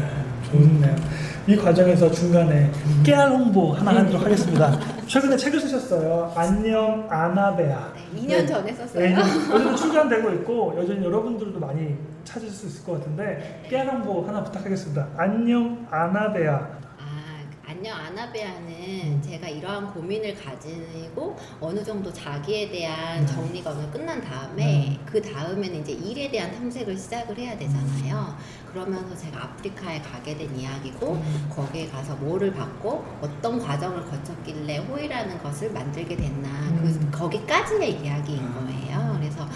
[0.52, 0.96] 좋네요.
[1.48, 2.72] 이 과정에서 중간에
[3.04, 4.78] 깨알 홍보 하나 하도록 하겠습니다.
[5.08, 6.32] 최근에 책을 쓰셨어요.
[6.36, 7.94] 안녕 아나베아.
[8.14, 9.04] 네, 2년 전에 썼어요.
[9.04, 9.16] 네,
[9.54, 15.08] 요즘 출간되고 있고 여전히 여러분들도 많이 찾을 수 있을 것 같은데 깨알 홍보 하나 부탁하겠습니다.
[15.18, 16.77] 안녕 아나베아.
[17.78, 23.28] 아, 안녕 아나베아는 제가 이러한 고민을 가지고 어느 정도 자기에 대한 음.
[23.28, 28.36] 정리가 오늘 끝난 다음에 그 다음에는 이제 일에 대한 탐색을 시작을 해야 되잖아요.
[28.72, 31.50] 그러면서 제가 아프리카에 가게 된 이야기고 음.
[31.54, 37.10] 거기에 가서 뭐를 받고 어떤 과정을 거쳤길래 호이라는 것을 만들게 됐나 음.
[37.12, 39.18] 그 거기까지의 이야기인 거예요.
[39.20, 39.48] 그래서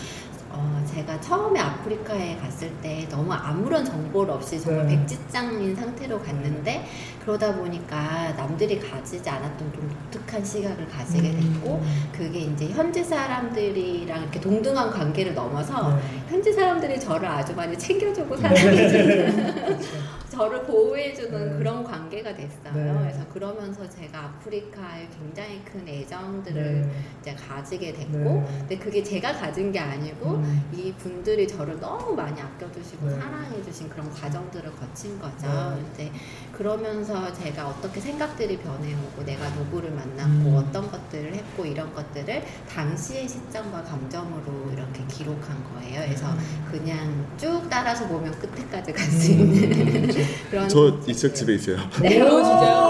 [0.53, 4.97] 어, 제가 처음에 아프리카에 갔을 때 너무 아무런 정보를 없이 정말 네.
[4.97, 6.85] 백지장인 상태로 갔는데
[7.23, 12.09] 그러다 보니까 남들이 가지지 않았던 좀 독특한 시각을 가지게 됐고 음.
[12.11, 16.01] 그게 이제 현지 사람들이랑 이렇게 동등한 관계를 넘어서 네.
[16.29, 20.20] 현지 사람들이 저를 아주 많이 챙겨주고 사랑해주는 그렇죠.
[20.31, 21.57] 저를 보호해주는 네.
[21.57, 22.73] 그런 관계가 됐어요.
[22.73, 22.97] 네.
[22.99, 26.91] 그래서 그러면서 제가 아프리카에 굉장히 큰 애정들을 네.
[27.19, 28.45] 이제 가지게 됐고 네.
[28.59, 30.69] 근데 그게 제가 가진 게 아니고 음.
[30.73, 33.19] 이 분들이 저를 너무 많이 아껴주시고 네.
[33.19, 35.47] 사랑해주신 그런 과정들을 거친 거죠.
[35.75, 35.83] 네.
[35.93, 36.11] 이제
[36.53, 40.55] 그러면서 제가 어떻게 생각들이 변해오고 내가 누구를 만났고 음.
[40.55, 46.01] 어떤 것들을 했고 이런 것들을 당시의 시점과 감정으로 이렇게 기록한 거예요.
[46.05, 46.27] 그래서
[46.71, 49.39] 그냥 쭉 따라서 보면 끝에까지 갈수 음.
[49.53, 51.77] 있는 그런 저이책 집에 있어요.
[52.01, 52.21] 네.
[52.21, 52.81] 오, 진짜요?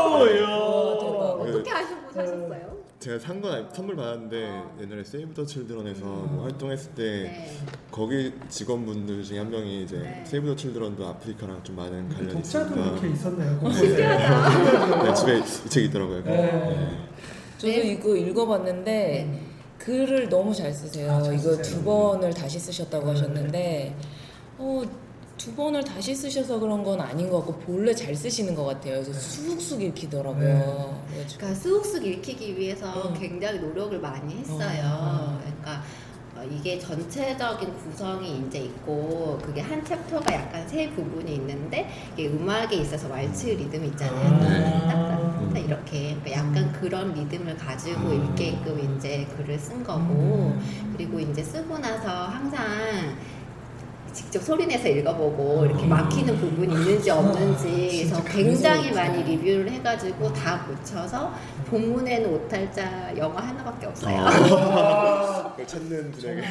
[0.48, 1.42] 오.
[1.42, 2.72] 어떻게 사셨어요?
[3.00, 7.58] 제가 산 건 선물 받았는데 옛날에 세이브 더 칠드런에서 뭐 활동했을 때 네.
[7.90, 10.24] 거기 직원분들 중에 한 명이 이제 네.
[10.24, 13.60] 세이브 더 칠드런도 아프리카랑 좀 많은 관련이 독자도 있으니까 이렇게 있었네요.
[15.04, 16.24] 네, 집에 이 책이 있더라고요.
[16.26, 16.32] 네.
[16.32, 16.98] 네.
[17.58, 17.92] 저도 네.
[17.92, 18.92] 이거 읽어봤는데
[19.32, 19.42] 네.
[19.80, 21.12] 글을 너무 잘 쓰세요.
[21.12, 21.64] 아, 잘 이거 쓰세요.
[21.80, 23.12] 두 번을 다시 쓰셨다고 네.
[23.14, 23.96] 하셨는데
[24.60, 24.84] 어,
[25.42, 29.02] 두 번을 다시 쓰셔서 그런 건 아닌 것 같고 본래 잘 쓰시는 것 같아요.
[29.02, 31.04] 그래서 쑥쑥 읽히더라고요.
[31.16, 31.26] 네.
[31.36, 33.14] 그러니까 쑥쑥 읽히기 위해서 어.
[33.14, 34.84] 굉장히 노력을 많이 했어요.
[35.02, 35.40] 어.
[35.42, 35.84] 그러니까
[36.36, 42.76] 어, 이게 전체적인 구성이 이제 있고 그게 한 챕터가 약간 세 부분이 있는데 이게 음악에
[42.76, 44.28] 있어서 왈츠 리듬 있잖아요.
[44.44, 44.88] 아.
[44.88, 50.56] 딱딱딱 이렇게 그러니까 약간 그런 리듬을 가지고 읽게끔 이제 글을 쓴 거고
[50.96, 53.18] 그리고 이제 쓰고 나서 항상
[54.14, 58.92] 직접 소리내서 읽어보고 이렇게 막히는 부분이 있는지 없는지 진짜 그래서 굉장히.
[58.92, 61.34] 많이 리뷰를 해가지고 다 고쳐서
[61.68, 64.18] 본문에는 오탈자 영어 하나밖에 없어요.
[64.20, 66.44] 아, 찾는 분에게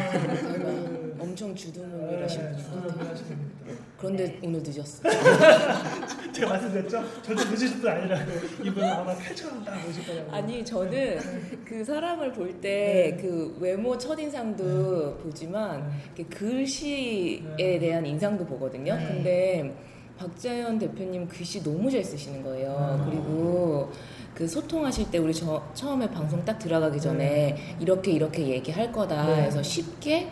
[1.19, 3.85] 엄청 네, 주둔을 하시는 분 주도를 하시는 분입니다.
[3.99, 5.03] 그런데 오늘 늦었어.
[6.33, 7.05] 제가 말씀드렸죠?
[7.23, 8.31] 절대 늦으실 분 아니라고
[8.65, 11.19] 이분 아마 8천원 딱 오실 거라고 아니 저는
[11.65, 17.79] 그 사람을 볼 때 그 외모 첫인상도 보지만 이렇게 글씨에 네.
[17.79, 18.95] 대한 인상도 보거든요.
[18.97, 19.07] 네.
[19.07, 19.77] 근데
[20.19, 23.01] 박자연 대표님 글씨 너무 잘 쓰시는 거예요.
[23.01, 23.11] 음.
[23.11, 23.91] 그리고
[24.35, 29.43] 그 소통하실 때 우리 저 처음에 방송 딱 들어가기 전에 이렇게 이렇게 얘기할 거다 네.
[29.45, 30.29] 해서 쉽게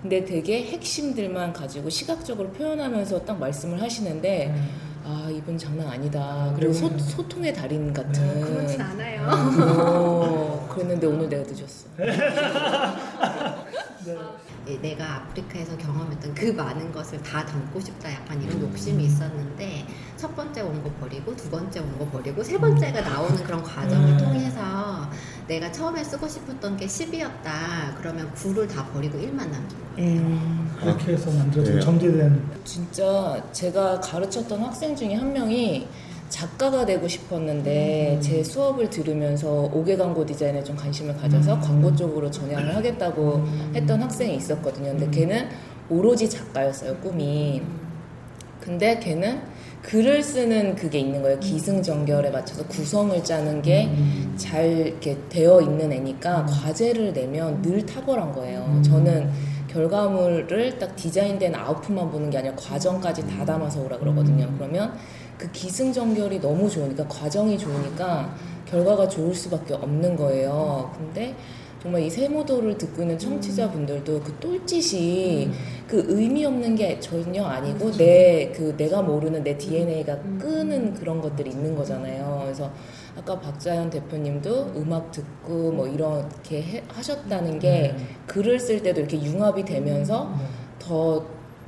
[0.00, 4.52] 근데 되게 핵심들만 가지고 시각적으로 표현하면서 딱 말씀을 하시는데
[5.04, 6.52] 아 이분 장난 아니다.
[6.54, 6.98] 그리고 소, 네.
[6.98, 8.40] 소통의 달인 같은.
[8.40, 9.26] 그렇진 않아요.
[9.28, 11.88] 어, 그랬는데 오늘 내가 늦었어.
[14.06, 14.16] 네.
[14.68, 18.12] 예, 내가 아프리카에서 경험했던 그 많은 것을 다 담고 싶다.
[18.12, 23.42] 약간 이런 욕심이 있었는데 첫 번째 원고 버리고 두 번째 원고 버리고 세 번째가 나오는
[23.42, 24.18] 그런 과정을 음.
[24.18, 25.10] 통해서
[25.48, 27.96] 내가 처음에 쓰고 싶었던 게 10이었다.
[27.98, 30.66] 그러면 9를 다 버리고 1만 남긴 거예요.
[30.78, 31.80] 그렇게 해서 만들어진 네.
[31.80, 35.88] 전개된 진짜 제가 가르쳤던 학생 중에 한 명이
[36.32, 38.20] 작가가 되고 싶었는데 음.
[38.22, 41.60] 제 수업을 들으면서 5개 광고 디자인에 좀 관심을 가져서 음.
[41.60, 43.72] 광고 쪽으로 전향을 하겠다고 음.
[43.74, 44.92] 했던 학생이 있었거든요.
[44.92, 45.10] 근데 음.
[45.10, 45.48] 걔는
[45.90, 47.60] 오로지 작가였어요, 꿈이.
[48.60, 49.42] 근데 걔는
[49.82, 51.38] 글을 쓰는 그게 있는 거예요.
[51.38, 54.32] 기승전결에 맞춰서 구성을 짜는 게 음.
[54.38, 58.64] 잘 이렇게 되어 있는 애니까 과제를 내면 늘 탁월한 거예요.
[58.68, 58.82] 음.
[58.82, 59.30] 저는
[59.68, 64.46] 결과물을 딱 디자인된 아웃풋만 보는 게 아니라 과정까지 다 담아서 오라 그러거든요.
[64.46, 64.54] 음.
[64.56, 64.94] 그러면
[65.42, 68.32] 그 기승전결이 너무 좋으니까 과정이 좋으니까
[68.64, 70.92] 결과가 좋을 수밖에 없는 거예요.
[70.96, 71.34] 근데
[71.82, 75.50] 정말 이 세모도를 듣고 있는 청취자분들도 그 똘짓이
[75.88, 81.50] 그 의미 없는 게 전혀 아니고 내 그 내가 모르는 내 DNA가 끄는 그런 것들이
[81.50, 82.42] 있는 거잖아요.
[82.44, 82.70] 그래서
[83.18, 87.96] 아까 박자연 대표님도 음악 듣고 뭐 이렇게 해- 하셨다는 게
[88.28, 90.32] 글을 쓸 때도 이렇게 융합이 되면서
[90.78, 91.24] 더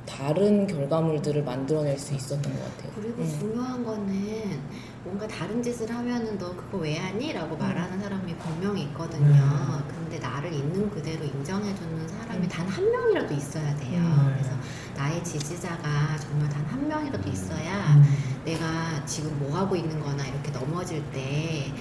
[0.06, 2.92] 다른 결과물들을 만들어낼 수 있었던 것 같아요.
[2.94, 3.36] 그리고 음.
[3.38, 4.60] 중요한 거는
[5.04, 7.32] 뭔가 다른 짓을 하면은 너 그거 왜 하니?
[7.32, 9.26] 라고 말하는 사람이 분명히 있거든요.
[9.34, 9.84] 음.
[9.88, 12.48] 근데 나를 있는 그대로 인정해주는 사람이 음.
[12.48, 14.00] 단한 명이라도 있어야 돼요.
[14.00, 14.32] 음.
[14.34, 14.50] 그래서
[14.96, 18.04] 나의 지지자가 정말 단 한 명이라도 있어야 음.
[18.44, 21.72] 내가 지금 뭐 하고 있는 거나 이렇게 넘어질 때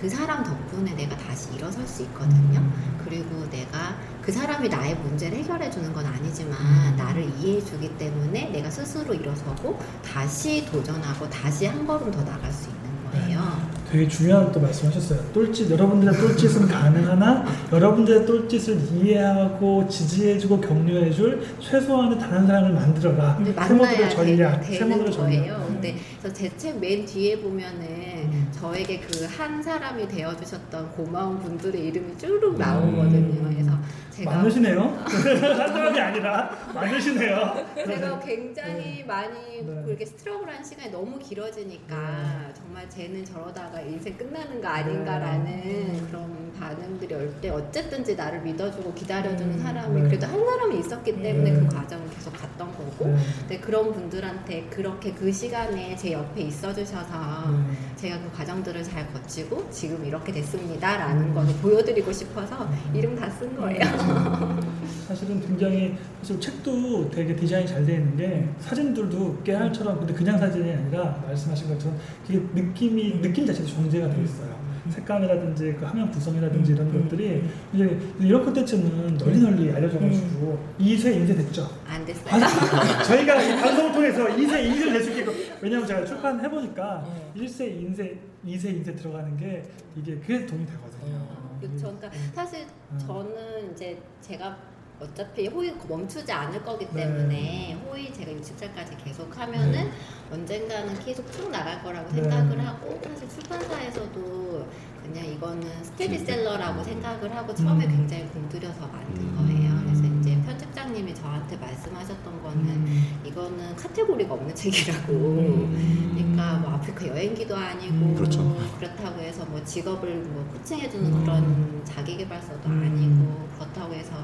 [0.00, 2.62] 그 사람 덕분에 내가 다시 일어설 수 있거든요.
[3.04, 3.96] 그리고 내가
[4.28, 9.80] 그 사람이 나의 문제를 해결해 주는 건 아니지만 나를 이해해 주기 때문에 내가 스스로 일어서고
[10.04, 13.77] 다시 도전하고 다시 한 걸음 더 나갈 수 있는 거예요.
[13.90, 15.32] 되게 중요한 또 말씀하셨어요.
[15.32, 23.38] 똘짓 여러분들의 똘짓은 가능하나 여러분들의 똘짓을 이해하고 지지해주고 격려해줄 최소한의 다른 사람을 만들어라.
[23.66, 25.66] 세모들의 전략, 되, 세모들의 는 전략.
[25.66, 28.48] 근데 그래서 제책 맨 뒤에 보면은 음.
[28.52, 33.48] 저에게 그 한 사람이 되어주셨던 고마운 분들의 이름이 쭉 나오거든요.
[33.50, 33.70] 그래서
[34.10, 34.80] 제가 많으시네요.
[35.06, 37.66] 한 사람이 아니라 많으시네요.
[37.86, 39.82] 제가 굉장히 많이 네.
[39.84, 46.00] 그렇게 스트러글한 시간이 너무 길어지니까 정말 쟤는 저러다가 인생 끝나는 거 아닌가라는 네.
[46.10, 50.08] 그런 반응들이 올 때 어쨌든지 나를 믿어주고 기다려주는 음, 사람이 네.
[50.08, 51.60] 그래도 한 사람이 있었기 때문에 네.
[51.60, 53.16] 그 과정을 계속 갔던 거고 네.
[53.40, 57.76] 근데 그런 분들한테 그렇게 그 시간에 제 옆에 있어 주셔서 네.
[57.96, 63.78] 제가 그 과정들을 잘 거치고 지금 이렇게 됐습니다라는 걸 보여드리고 싶어서 이름 다 쓴 거예요.
[65.06, 70.70] 사실은 굉장히 사실 책도 되게 디자인이 잘 되어 있는 게 사진들도 깨알처럼 근데 그냥 사진이
[70.72, 74.58] 아니라 말씀하신 것처럼 그게 느낌이 느낌 자체도 정제가 되어 있어요.
[74.90, 81.68] 색감이라든지 그 화면 구성이라든지 이런 것들이 이제 이런 콘텐츠는 널리 널리 알려져가지고 2세 인쇄 됐죠.
[81.86, 82.42] 안 됐어요.
[82.42, 87.04] 아, 저희가 이 방송을 통해서 2세 인쇄를 있게끔 왜냐면 제가 출판 해 보니까
[87.36, 89.62] 1세 인쇄, 2세 인쇄 들어가는 게
[89.96, 91.26] 이게 그게 도움이 되거든요.
[91.60, 91.96] 그렇죠.
[91.96, 92.98] 그러니까 사실 음.
[92.98, 94.56] 저는 이제 제가
[95.00, 97.04] 어차피 호의 멈추지 않을 거기 네.
[97.04, 99.92] 때문에 호의 제가 60살까지 계속 하면은 네.
[100.30, 102.22] 언젠가는 계속 쭉 나갈 거라고 네.
[102.22, 104.66] 생각을 하고 사실 출판사에서도
[105.02, 107.90] 그냥 이거는 스테디셀러라고 생각을 하고 처음에 음.
[107.90, 109.80] 굉장히 공들여서 만든 거예요.
[109.84, 110.37] 그래서 이제
[110.78, 113.20] 편집장님이 저한테 말씀하셨던 거는 음.
[113.24, 115.12] 이거는 카테고리가 없는 책이라고.
[115.12, 116.14] 음.
[116.14, 118.56] 그러니까 뭐 아프리카 여행기도 아니고 음, 그렇죠.
[118.78, 121.24] 그렇다고 해서 뭐 직업을 뭐 코칭해주는 음.
[121.24, 122.82] 그런 자기계발서도 음.
[122.84, 124.14] 아니고 그렇다고 해서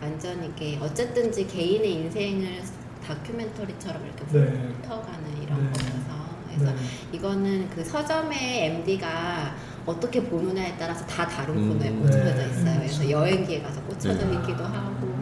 [0.00, 2.62] 완전 이게 어쨌든지 개인의 인생을
[3.06, 4.72] 다큐멘터리처럼 이렇게 네.
[4.82, 5.72] 훑어가는 이런 네.
[5.72, 6.80] 거여서 그래서 네.
[7.12, 9.54] 이거는 그 서점의 MD가
[9.86, 11.68] 어떻게 보느냐에 따라서 다 다른 음.
[11.78, 12.50] 코너에 꽂혀져 네.
[12.50, 12.76] 있어요.
[12.78, 14.34] 그래서 여행기에 가서 꽂혀져 네.
[14.34, 15.19] 있기도 하고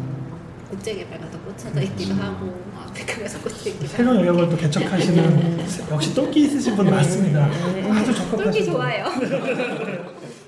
[0.79, 2.21] 국제개발 가서 꽂혀져 있기도 음.
[2.21, 5.59] 하고 아프리카 가서 꽂혀 있기도 하고 새로운 영역을 또 개척하시는
[5.91, 7.47] 역시 똘끼 있으신 분 맞습니다.
[7.47, 8.73] 아주 적합하신 똘끼 분.
[8.73, 9.05] 좋아요.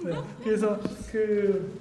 [0.05, 0.13] 네.
[0.43, 0.79] 그래서
[1.11, 1.81] 그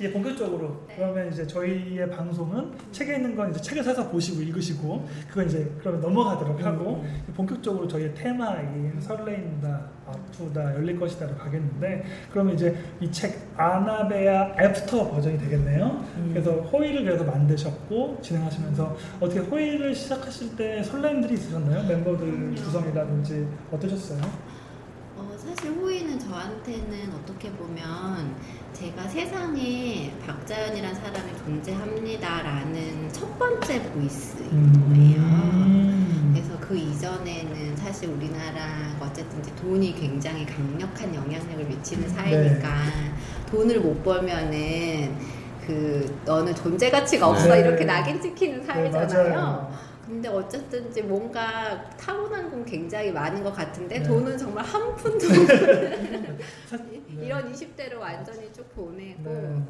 [0.00, 0.94] 이게 본격적으로 네.
[0.96, 6.00] 그러면 이제 저희의 방송은 책에 있는 건 이제 책을 사서 보시고 읽으시고 그건 이제 그러면
[6.00, 7.04] 넘어가도록 하고
[7.36, 15.36] 본격적으로 저희의 테마인 설레인다 아프다 열릴 것이다로 가겠는데 그러면 이제 이 책 아나베아 after 버전이
[15.38, 16.02] 되겠네요.
[16.30, 21.86] 그래서 호의를 그래서 만드셨고 진행하시면서 어떻게 호의를 시작하실 때 설렘들이 있으셨나요?
[21.86, 24.20] 멤버들 구성이라든지 어떠셨어요?
[25.40, 28.34] 어, 사실 호의는 저한테는 어떻게 보면
[28.72, 34.50] 제가 세상에 박자연이라는 사람이 존재합니다라는 첫 번째 voice예요.
[34.52, 36.32] 음.
[36.34, 42.68] 그래서 그 이전에는 사실 우리나라가 어쨌든 돈이 굉장히 강력한 영향력을 미치는 사회니까
[43.50, 45.16] 돈을 못 벌면은
[45.66, 47.60] 그 너는 존재 가치가 없어 네.
[47.60, 49.34] 이렇게 낙인 찍히는 네, 사회잖아요.
[49.34, 49.89] 맞아요.
[50.10, 54.02] 근데 어쨌든 이제 뭔가 타고난 건 굉장히 많은 것 같은데 네.
[54.02, 55.20] 돈은 정말 한 푼도
[56.66, 57.00] 사- 네.
[57.08, 59.62] 이런 20대를 완전히 쭉 보내고 네.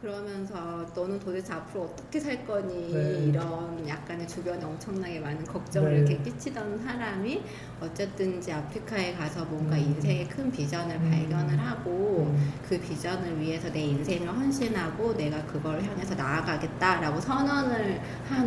[0.00, 3.24] 그러면서 너는 도대체 앞으로 어떻게 살 거니 네.
[3.24, 5.98] 이런 약간의 주변에 엄청나게 많은 걱정을 네.
[5.98, 7.42] 이렇게 끼치던 사람이
[7.80, 9.80] 어쨌든 이제 아프리카에 가서 뭔가 음.
[9.80, 11.10] 인생의 큰 비전을 음.
[11.10, 12.52] 발견을 하고 음.
[12.68, 18.37] 그 비전을 위해서 내 인생을 헌신하고 내가 그걸 향해서 나아가겠다라고 선언을 거죠.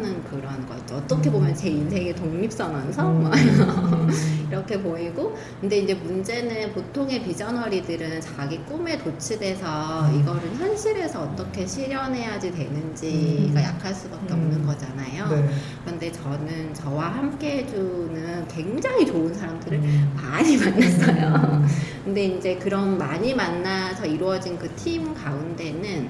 [0.93, 1.34] 어떻게 음.
[1.34, 3.21] 보면 제 인생의 독립선언서 음.
[3.21, 4.10] 뭐 음.
[4.51, 10.19] 이렇게 보이고 근데 이제 문제는 보통의 비전어리들은 자기 꿈에 도취돼서 음.
[10.19, 13.63] 이거를 현실에서 어떻게 실현해야지 되는지가 음.
[13.63, 14.39] 약할 수밖에 음.
[14.39, 15.27] 없는 거잖아요.
[15.30, 15.49] 네.
[15.86, 20.13] 그런데 저는 저와 함께 해주는 굉장히 좋은 사람들을 음.
[20.15, 21.27] 많이 만났어요.
[21.54, 21.67] 음.
[22.04, 26.10] 근데 이제 그런 많이 만나서 이루어진 그 팀 가운데는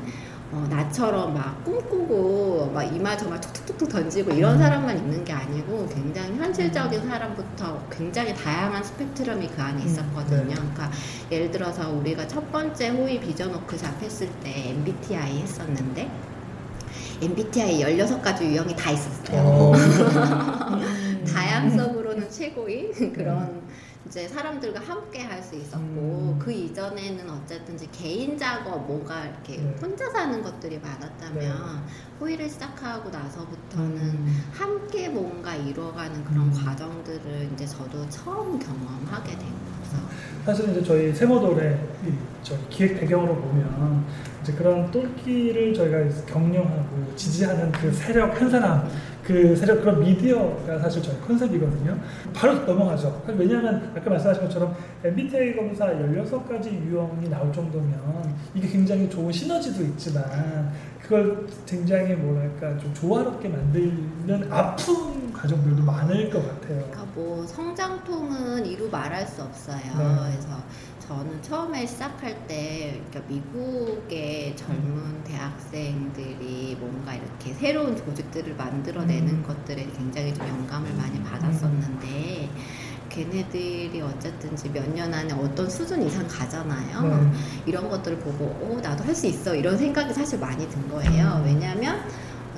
[0.51, 4.59] 어, 나처럼 막 꿈꾸고 막 이마저마 툭툭툭툭 던지고 이런 음.
[4.59, 10.47] 사람만 있는 게 아니고 굉장히 현실적인 사람부터 굉장히 다양한 스펙트럼이 그 안에 음, 있었거든요.
[10.47, 10.53] 네.
[10.53, 10.91] 그러니까
[11.31, 16.11] 예를 들어서 우리가 첫 번째 호의 비전 워크샵 했을 때 MBTI 했었는데
[17.21, 19.39] MBTI 16가지 유형이 다 있었어요.
[19.39, 19.73] 어.
[21.31, 23.61] 다양성으로는 최고인 그런
[24.07, 26.39] 이제 사람들과 함께 할 수 있었고 음.
[26.39, 29.75] 그 이전에는 어쨌든 이제 개인 작업 뭔가 이렇게 네.
[29.81, 31.83] 혼자 사는 것들이 많았다면
[32.19, 34.43] 호의를 시작하고 나서부터는 음.
[34.51, 36.53] 함께 뭔가 이루어가는 그런 음.
[36.53, 40.07] 과정들을 이제 저도 처음 경험하게 된 거죠.
[40.45, 44.05] 사실 이제 저희 세모돌의 이 저희 기획 배경으로 보면
[44.43, 48.89] 이제 그런 똘끼를 저희가 격려하고 지지하는 그 세력 한 사람
[49.23, 51.97] 그 세력 그런 미디어가 사실 저희 컨셉이거든요.
[52.33, 53.23] 바로 넘어가죠.
[53.27, 60.71] 왜냐하면 아까 말씀하신 것처럼 MBTI 검사 16가지 유형이 나올 정도면 이게 굉장히 좋은 시너지도 있지만
[61.01, 66.77] 그걸 굉장히 뭐랄까 좀 조화롭게 만들는 아픈 과정들도 많을 것 같아요.
[66.89, 69.77] 그러니까 뭐 성장통은 이루 말할 수 없어요.
[69.77, 70.31] 네.
[70.31, 70.49] 그래서
[71.11, 79.43] 저는 처음에 시작할 때 그러니까 미국의 젊은 대학생들이 뭔가 이렇게 새로운 조직들을 만들어내는 음.
[79.45, 82.49] 것들에 굉장히 좀 영감을 많이 받았었는데
[83.09, 87.01] 걔네들이 어쨌든 몇년 안에 어떤 수준 이상 가잖아요.
[87.03, 87.31] 네.
[87.65, 91.43] 이런 것들을 보고 오 나도 할 수 있어 이런 생각이 사실 많이 든 거예요.
[91.45, 92.07] 왜냐하면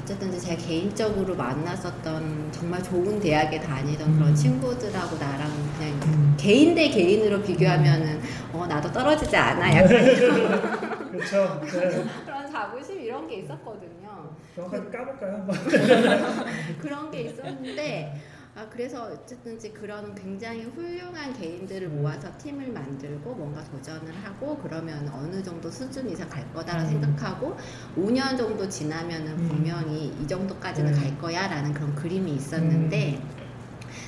[0.04, 4.36] 어쨌든 이제 제가 개인적으로 만났었던 정말 좋은 대학에 다니던 그런 음.
[4.36, 6.36] 친구들하고 나랑 그냥 음.
[6.38, 8.20] 개인 대 개인으로 비교하면은
[8.52, 11.62] 어 나도 떨어지지 않아 약간 이런, 그렇죠.
[11.64, 12.06] 네.
[12.26, 14.36] 그런 자부심 이런 게 있었거든요.
[14.54, 15.48] 정확하게 까볼까요?
[16.82, 18.22] 그런 게 있었는데
[18.56, 22.02] 아 그래서 어쨌든지 그런 굉장히 훌륭한 개인들을 음.
[22.02, 26.90] 모아서 팀을 만들고 뭔가 도전을 하고 그러면 어느 정도 수준 이상 갈 거다라 음.
[26.90, 27.58] 생각하고
[27.98, 29.48] 5년 정도 지나면은 음.
[29.48, 30.98] 분명히 이 정도까지는 네.
[30.98, 31.02] 음.
[31.02, 33.20] 갈 거야라는 그런 그림이 있었는데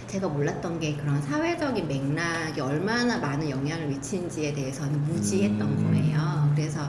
[0.06, 5.92] 제가 몰랐던 게 그런 사회적인 맥락이 얼마나 많은 영향을 미치는지에 대해서는 무지했던 음.
[5.92, 6.52] 거예요.
[6.56, 6.82] 그래서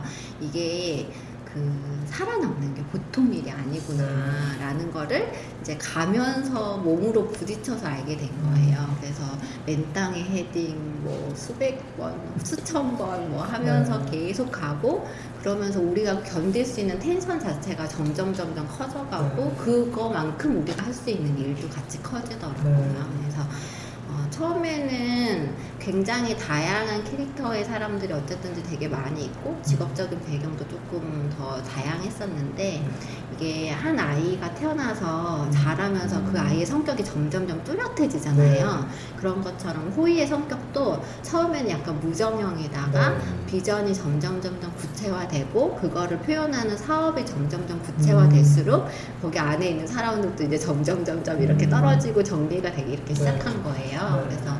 [0.42, 1.08] 이게
[1.56, 8.96] 그 살아남는 게 보통 일이 아니구나라는 거를 이제 가면서 몸으로 부딪혀서 알게 된 거예요.
[9.00, 9.22] 그래서
[9.66, 12.14] 맨땅에 헤딩 뭐 수백 번,
[12.44, 14.26] 수천 번 뭐 하면서 네.
[14.28, 15.08] 계속 가고
[15.40, 19.56] 그러면서 우리가 견딜 수 있는 텐션 자체가 점점 점점 커져가고 네.
[19.56, 22.76] 그거만큼 우리가 할 수 있는 일도 같이 커지더라고요.
[22.76, 22.94] 네.
[23.20, 23.46] 그래서 어,
[24.36, 32.86] 처음에는 굉장히 다양한 캐릭터의 사람들이 어쨌든지 되게 많이 있고 직업적인 배경도 조금 더 다양했었는데
[33.34, 35.50] 이게 한 아이가 태어나서
[35.86, 38.86] 자라면서 그 아이의 성격이 점점점 뚜렷해지잖아요.
[39.16, 43.18] 그런 것처럼 호의의 성격도 처음에는 약간 무정형에다가 네.
[43.46, 48.88] 비전이 점점 점점 구체화되고 그거를 표현하는 사업이 점점점 구체화될수록
[49.22, 51.70] 거기 안에 있는 사람들도 이제 점점 점점 이렇게 음.
[51.70, 53.14] 떨어지고 정리가 되기 이렇게 네.
[53.14, 54.00] 시작한 거예요.
[54.16, 54.28] 네.
[54.28, 54.56] 그래서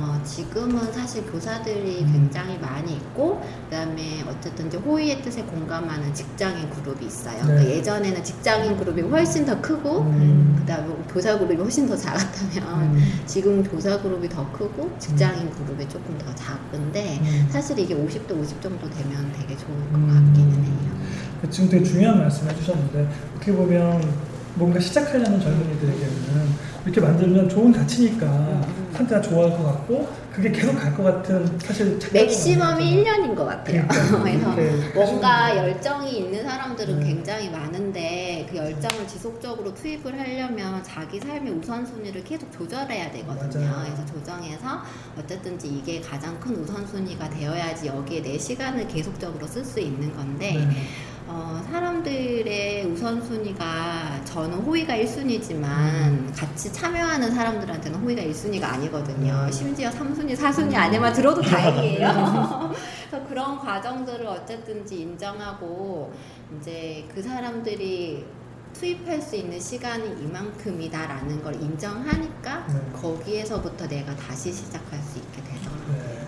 [0.00, 2.12] 어, 지금은 사실 교사들이 음.
[2.12, 7.36] 굉장히 많이 있고 그다음에 어쨌든 이제 호의의 뜻에 공감하는 직장인 그룹이 있어요.
[7.36, 7.42] 네.
[7.42, 10.56] 그러니까 예전에는 직장인 그룹이 훨씬 더 크고 음.
[10.58, 13.20] 그다음에 교사 그룹이 훨씬 더 작았다면 음.
[13.26, 17.48] 지금 교사 그룹이 더 크고 직장인 그룹이 조금 더 작은데 음.
[17.50, 20.08] 사실 이게 50대 50 정도 되면 되게 좋을 것 음.
[20.08, 21.50] 같기는 해요.
[21.50, 28.90] 지금 되게 중요한 말씀 해주셨는데 어떻게 보면 뭔가 시작하려는 젊은이들에게는 이렇게 만들면 좋은 가치니까 음.
[28.94, 32.84] 한테나 좋아할 것 같고 그게 계속 갈 것 같은 사실 맥시멈이 많아요.
[33.04, 33.86] 1년인 것 같아요.
[33.88, 37.06] 그러니까 그래서 그렇게 뭔가 열정이 있는 사람들은 네.
[37.06, 43.66] 굉장히 많은데 그 열정을 지속적으로 투입을 하려면 자기 삶의 우선순위를 계속 조절해야 되거든요.
[43.66, 43.84] 맞아요.
[43.84, 44.82] 그래서 조정해서
[45.18, 50.76] 어쨌든지 이게 가장 큰 우선순위가 되어야지 여기에 내 시간을 계속적으로 쓸 수 있는 건데 네.
[51.32, 56.32] 어, 사람들의 우선순위가 저는 호의가 1순위지만 음.
[56.34, 59.44] 같이 참여하는 사람들한테는 호의가 1순위가 아니거든요.
[59.46, 59.52] 음.
[59.52, 62.72] 심지어 3순위, 4순위 안에만 들어도 다행이에요.
[63.08, 66.12] 그래서 그런 과정들을 어쨌든지 인정하고
[66.58, 68.26] 이제 그 사람들이
[68.72, 73.00] 투입할 수 있는 시간이 이만큼이다라는 걸 인정하니까 네.
[73.00, 75.96] 거기에서부터 내가 다시 시작할 수 있게 되더라고요.
[75.96, 76.19] 네.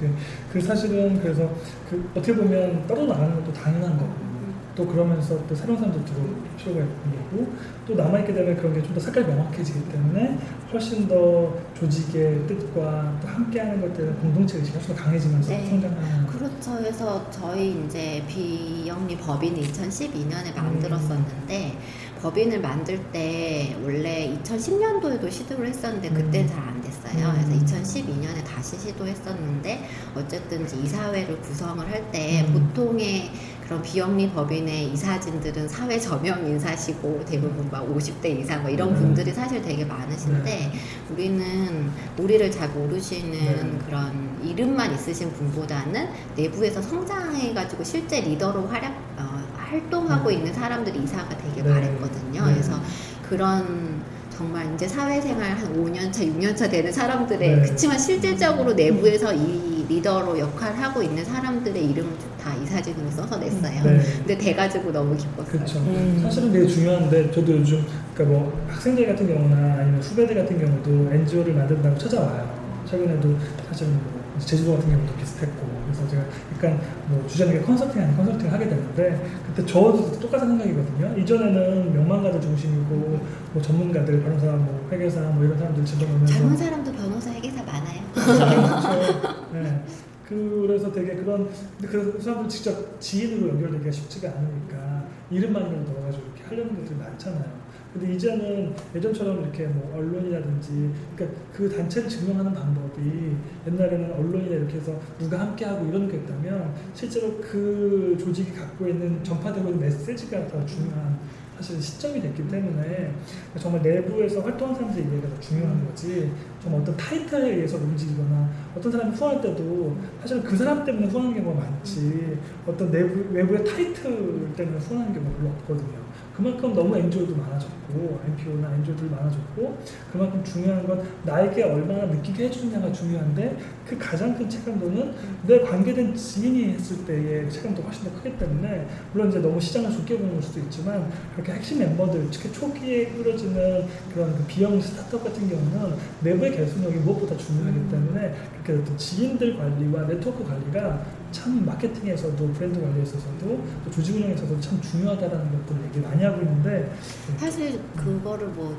[0.00, 0.10] 그,
[0.52, 1.48] 그 사실은 그래서
[1.88, 4.30] 그 어떻게 보면 떨어 나가는 것도 당연한 거고
[4.74, 7.52] 또 그러면서 또 새로운 사람도 들어올 필요가 있는 거고
[7.86, 10.38] 또 남아있게 되면 그런 게 좀 더 색깔이 명확해지기 때문에
[10.72, 15.66] 훨씬 더 조직의 뜻과 또 함께하는 것들은 공동체 의식이 훨씬 더 강해지면서 네.
[15.68, 16.76] 성장하는 그렇죠.
[16.78, 21.76] 그래서 저희 이제 비영리 법인을 2012년에 만들었었는데
[22.22, 26.48] 법인을 만들 때 원래 2010년도에도 시도를 했었는데 그때는 음.
[26.48, 26.79] 잘안
[27.10, 27.28] 됐어요.
[27.28, 27.44] 음.
[27.44, 32.68] 그래서 2012년에 다시 시도했었는데 어쨌든 이제 이사회를 구성을 할때 음.
[32.74, 33.30] 보통의
[33.64, 38.94] 그런 비영리 법인의 이사진들은 사회 저명 인사시고 대부분 막 50대 이상 뭐 이런 음.
[38.96, 40.72] 분들이 사실 되게 많으신데
[41.10, 43.78] 우리는 우리를 잘 모르시는 네.
[43.86, 50.36] 그런 이름만 있으신 분보다는 내부에서 성장해가지고 실제 리더로 활약 어, 활동하고 네.
[50.36, 51.72] 있는 사람들이 이사가 되게 네.
[51.72, 52.46] 바랬거든요.
[52.46, 52.52] 네.
[52.52, 52.80] 그래서
[53.28, 54.02] 그런
[54.40, 57.62] 정말 이제 사회생활 한 5년 차, 6년 차 되는 사람들의 네.
[57.62, 62.10] 그치만 실질적으로 내부에서 이 리더로 역할을 하고 있는 사람들의 이름을
[62.42, 63.82] 다 이 사진으로 써서 냈어요.
[63.84, 64.00] 네.
[64.16, 65.44] 근데 돼가지고 너무 기뻤어요.
[65.52, 65.78] 그렇죠.
[65.80, 66.20] 음.
[66.22, 67.84] 사실은 되게 중요한데 저도 요즘
[68.14, 72.50] 그러니까 뭐 학생들 같은 경우나 아니면 후배들 같은 경우도 NGO를 만든다고 찾아와요.
[72.88, 73.36] 최근에도
[73.68, 74.00] 사실 뭐
[74.38, 76.22] 제주도 같은 경우도 비슷했고 그래서 제가
[76.60, 81.16] 약간 뭐 주전에게 컨설팅 하는 컨설팅을 하게 됐는데 그때 저도 똑같은 생각이거든요.
[81.18, 83.20] 이전에는 명망가들 중심이고
[83.52, 88.00] 뭐 전문가들 변호사, 뭐 회계사 뭐 이런 사람들 집어넣으면서 젊은 사람도 변호사, 회계사 많아요.
[88.12, 89.46] 그렇죠.
[89.54, 89.84] 네.
[90.28, 91.48] 그래서 되게 그런
[91.80, 97.59] 근데 그 사람들 직접 지인으로 연결되기가 쉽지가 않으니까 이름만이라도 넣어가지고 이렇게 하려는 것들이 많잖아요.
[97.92, 103.32] 근데 이제는 예전처럼 이렇게 뭐 언론이라든지 그러니까 그 단체를 증명하는 방법이
[103.66, 109.70] 옛날에는 언론이나 이렇게 해서 누가 함께하고 이런 게 있다면 실제로 그 조직이 갖고 있는 전파되고
[109.70, 111.18] 있는 메시지가 더 중요한
[111.60, 113.12] 사실 시점이 됐기 때문에
[113.58, 116.32] 정말 내부에서 활동하는 사람들의 이해가 더 중요한 거지
[116.62, 121.60] 정말 어떤 타이틀에 의해서 움직이거나 어떤 사람이 후원할 때도 사실은 그 사람 때문에 후원하는 경우가
[121.60, 126.09] 많지 어떤 내부, 외부의 타이틀 때문에 후원하는 경우가 별로 없거든요.
[126.40, 129.78] 그만큼 너무 NGO도 많아졌고 NPO나 NGO들이 많아졌고
[130.10, 135.12] 그만큼 중요한 건 나에게 얼마나 느끼게 해주느냐가 중요한데 그 가장 큰 책임도는
[135.46, 140.16] 내 관계된 지인이 했을 때의 책임도 훨씬 더 크기 때문에 물론 이제 너무 시장을 좁게
[140.16, 145.46] 보는 걸 수도 있지만 그렇게 핵심 멤버들 특히 초기에 꾸려지는 그런 그 비영 스타트업 같은
[145.46, 148.34] 경우는 내부의 결속력이 무엇보다 중요하기 때문에
[148.64, 154.60] 그렇게 어떤 지인들 관리와 네트워크 관리가 참 마케팅에서도 브랜드 관리에 있어서도 또 조직 운영에 있어서도
[154.60, 156.94] 참 중요하다라는 것들을 얘기 많이 하고 있는데
[157.38, 158.76] 사실 그거를 뭐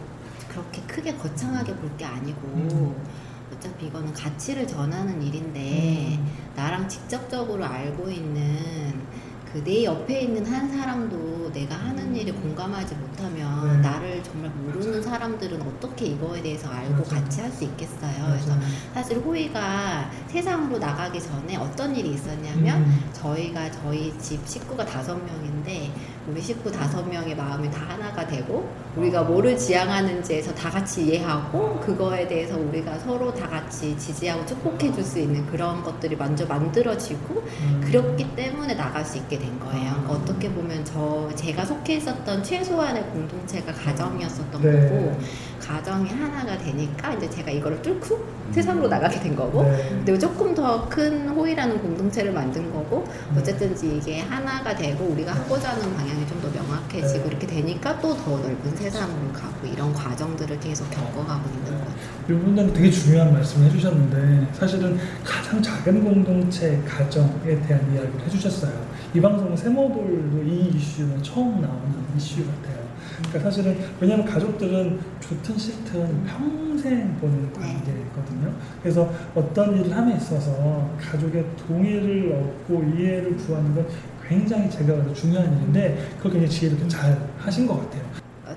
[0.49, 2.95] 그렇게 크게 거창하게 볼 게 아니고 음.
[3.55, 6.27] 어차피 이거는 가치를 전하는 일인데 음.
[6.55, 8.57] 나랑 직접적으로 알고 있는
[9.53, 13.81] 그 내 옆에 있는 한 사람도 내가 하는 일에 공감하지 못하면 음.
[13.81, 13.89] 네.
[13.89, 17.03] 나를 정말 모르는 사람들은 어떻게 이거에 대해서 알고.
[17.03, 18.27] 같이 할 수 있겠어요.
[18.27, 18.53] 그래서.
[18.93, 23.09] 사실 호의가 세상으로 나가기 전에 어떤 일이 있었냐면 음.
[23.13, 25.91] 저희가 저희 집 식구가 다섯 명인데
[26.27, 32.27] 우리 식구 다섯 명의 마음이 다 하나가 되고 우리가 뭐를 지향하는지에서 다 같이 이해하고 그거에
[32.27, 37.81] 대해서 우리가 서로 다 같이 지지하고 축복해 줄 수 있는 그런 것들이 먼저 만들어지고 음.
[37.83, 39.91] 그렇기 때문에 나갈 수 있게 된 거예요.
[39.91, 44.89] 그러니까 어떻게 보면 저 제가 속해 있었던 최소한의 공동체가 가정이었었던 네.
[44.89, 45.17] 거고
[45.59, 48.19] 가정이 하나가 되니까 이제 제가 이거를 뚫고
[48.51, 49.89] 세상으로 나가게 된 거고 네.
[49.89, 53.05] 근데 조금 더 큰 호의라는 공동체를 만든 거고
[53.37, 57.27] 어쨌든지 이게 하나가 되고 우리가 하고자 하는 방향이 좀 더 명확해지고 네.
[57.29, 61.80] 이렇게 되니까 또 더 넓은 세상으로 가고 이런 과정들을 계속 겪어가고 있는.
[62.29, 68.71] 이분은 되게 중요한 말씀을 해주셨는데 사실은 가장 작은 공동체 가정에 대한 이야기를 해주셨어요.
[69.13, 72.81] 이 방송은 세모돌도 이 이슈는 처음 나오는 이슈 같아요.
[73.17, 78.53] 그러니까 사실은 왜냐하면 가족들은 좋든 싫든 평생 보는 관계거든요.
[78.81, 83.85] 그래서 어떤 일을 함에 있어서 가족의 동의를 얻고 이해를 구하는 건
[84.27, 88.10] 굉장히 제가 봐도 중요한 일인데 그걸 굉장히 지혜롭게 잘 하신 것 같아요.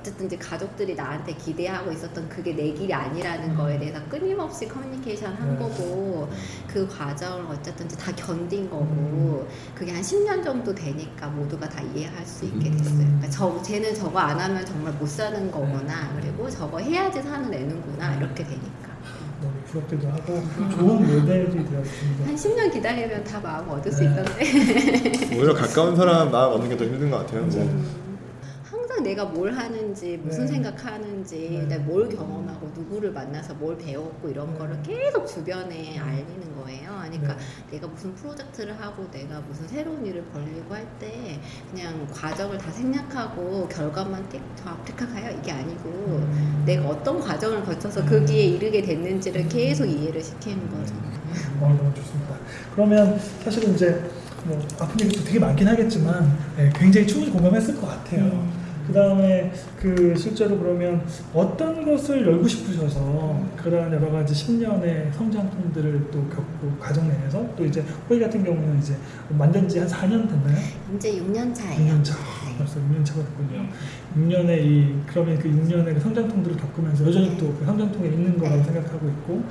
[0.05, 5.55] 어쨌든 이제 가족들이 나한테 기대하고 있었던 그게 내 길이 아니라는 거에 대해서 끊임없이 커뮤니케이션 한
[5.55, 5.59] 네.
[5.59, 6.28] 거고
[6.68, 12.26] 그 과정을 어쨌든 이제 다 견딘 거고 그게 한 10년 정도 되니까 모두가 다 이해할
[12.26, 12.98] 수 있게 됐어요.
[12.98, 16.14] 그러니까 저, 쟤는 저거 안 하면 정말 못 사는 거구나.
[16.20, 18.16] 그리고 저거 해야지 사는 애는구나.
[18.16, 18.92] 이렇게 되니까.
[19.40, 22.26] 너무 부럽기도 하고 좋은 모델이 되었습니다.
[22.26, 25.34] 한 10년 기다리면 다 마음 얻을 수 있던데.
[25.34, 27.46] 오히려 가까운 사람 마음 얻는 게 더 힘든 것 같아요.
[27.46, 28.03] 뭐.
[28.95, 30.53] 항상 내가 뭘 하는지 무슨 네.
[30.53, 31.66] 생각하는지 네.
[31.66, 34.59] 내가 뭘 경험하고 누구를 만나서 뭘 배웠고 이런 네.
[34.59, 36.90] 거를 계속 주변에 알리는 거예요.
[37.03, 37.42] 그러니까 네.
[37.72, 41.40] 내가 무슨 프로젝트를 하고 내가 무슨 새로운 일을 벌리고 할 때
[41.72, 46.62] 그냥 과정을 다 생략하고 결과만 가요 이게 아니고 음.
[46.64, 50.95] 내가 어떤 과정을 거쳐서 거기에 이르게 됐는지를 계속 이해를 시키는 거죠.
[51.61, 52.36] 어, 너무 좋습니다.
[52.74, 54.09] 그러면 사실은 이제
[54.45, 58.47] 뭐 아픈 얘기도 되게 많긴 하겠지만 예, 굉장히 충분히 공감했을 것 같아요.
[58.87, 66.18] 그 다음에 그 실제로 그러면 어떤 것을 열고 싶으셔서 그런 여러 가지 10년의 성장통들을 또
[66.28, 68.95] 겪고 과정 내에서 또 이제 호의 같은 경우는 이제
[69.30, 70.57] 만든 지 한 4년 됐나요?
[70.97, 71.95] 이제 6년 차예요.
[71.95, 72.14] 6년 차.
[72.59, 73.66] 벌써 6년 차가 됐군요.
[74.16, 79.43] 6년의 이 그러면 그 6년의 그 성장통들을 겪으면서 여전히 또그 성장통에 있는 거라고 생각하고 있고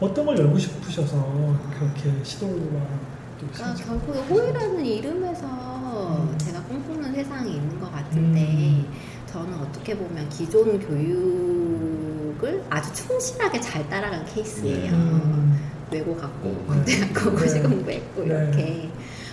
[0.00, 3.09] 어떤 걸 열고 싶으셔서 그렇게 시도와 또
[3.40, 6.38] 그러니까 신청- 결국 호의라는 이름에서 음.
[6.38, 8.92] 제가 꿈꾸는 세상이 있는 것 같은데 음.
[9.26, 14.92] 저는 어떻게 보면 기존 교육을 아주 충실하게 잘 따라간 케이스예요.
[14.92, 15.58] 음.
[15.90, 16.64] 외고 갔고 음.
[16.66, 17.36] 군대 갔고 네.
[17.42, 18.26] 고시 공부했고 네.
[18.26, 18.90] 이렇게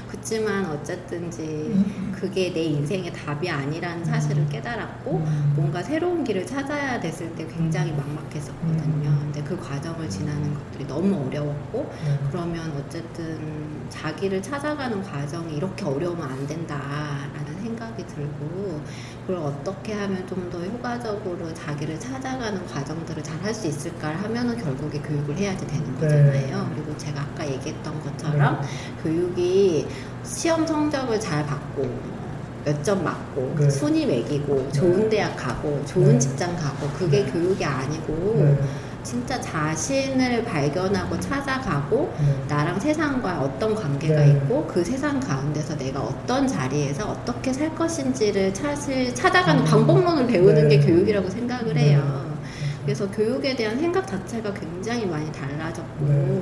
[0.08, 2.12] 그렇지만 어쨌든지 음.
[2.16, 5.54] 그게 내 인생의 답이 아니라는 사실을 깨달았고 음.
[5.56, 9.10] 뭔가 새로운 길을 찾아야 됐을 때 굉장히 막막했었거든요.
[9.10, 9.20] 음.
[9.24, 12.20] 근데 그 과정을 지나는 것들이 너무 어려웠고 네.
[12.32, 18.82] 그러면 어쨌든 자기를 찾아가는 과정이 이렇게 어려우면 안 된다라는 생각이 들고
[19.26, 25.00] 그걸 어떻게 하면 좀 더 효과적으로 자기를 찾아가는 과정들을 잘 할 수 있을까 하면은 결국에
[25.00, 26.00] 교육을 해야지 되는 네.
[26.02, 26.72] 거잖아요.
[26.74, 28.62] 그리고 제가 아까 얘기했던 것처럼
[29.04, 29.88] 교육이
[30.24, 31.90] 시험 성적을 잘 받고
[32.64, 33.70] 몇점 맞고 네.
[33.70, 36.20] 순위 매기고 좋은 대학 가고 좋은 네.
[36.20, 37.32] 직장 가고 그게 네.
[37.32, 38.58] 교육이 아니고 네.
[39.08, 42.44] 진짜 자신을 발견하고 찾아가고 네.
[42.50, 44.32] 나랑 세상과 어떤 관계가 네.
[44.32, 49.66] 있고 그 세상 가운데서 내가 어떤 자리에서 어떻게 살 것인지를 사실 찾아가는 음.
[49.66, 50.78] 방법론을 배우는 네.
[50.78, 51.92] 게 교육이라고 생각을 네.
[51.92, 52.27] 해요.
[52.88, 56.42] 그래서 교육에 대한 생각 자체가 굉장히 많이 달라졌고 네.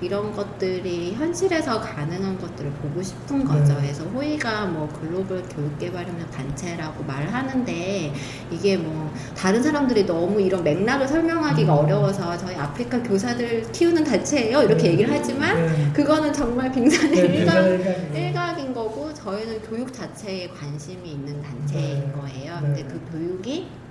[0.00, 3.74] 이런 것들이 현실에서 가능한 것들을 보고 싶은 거죠.
[3.74, 3.82] 네.
[3.82, 8.10] 그래서 호의가 뭐 글로벌 교육개발협력 단체라고 말하는데
[8.50, 11.84] 이게 뭐 다른 사람들이 너무 이런 맥락을 설명하기가 음.
[11.84, 14.92] 어려워서 저희 아프리카 교사들 키우는 단체예요 이렇게 네.
[14.92, 15.92] 얘기를 하지만 네.
[15.92, 18.16] 그거는 정말 빙산의 네, 일각.
[18.16, 22.12] 일각인 거고 저희는 교육 자체에 관심이 있는 단체인 네.
[22.12, 22.54] 거예요.
[22.54, 22.60] 네.
[22.62, 23.81] 근데 그 교육이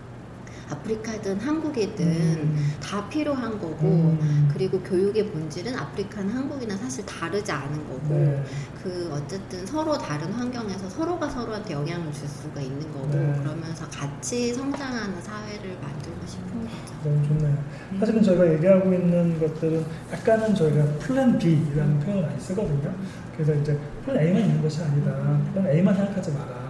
[0.72, 2.72] 아프리카든 한국이든 음.
[2.82, 4.50] 다 필요한 거고 음.
[4.54, 8.44] 그리고 교육의 본질은 아프리카는 한국이나 사실 다르지 않은 거고 네.
[8.82, 13.34] 그 어쨌든 서로 다른 환경에서 서로가 서로한테 영향을 줄 수가 있는 거고 네.
[13.42, 16.94] 그러면서 같이 성장하는 사회를 만들고 싶은 거죠.
[17.04, 17.58] 너무 좋네요.
[18.00, 22.94] 사실은 저희가 얘기하고 있는 것들은 약간은 저희가 플랜 B라는 표현을 많이 쓰거든요.
[23.36, 25.12] 그래서 이제 플랜 A만 있는 것이 아니다.
[25.54, 26.62] 플랜 A만 생각하지 마라.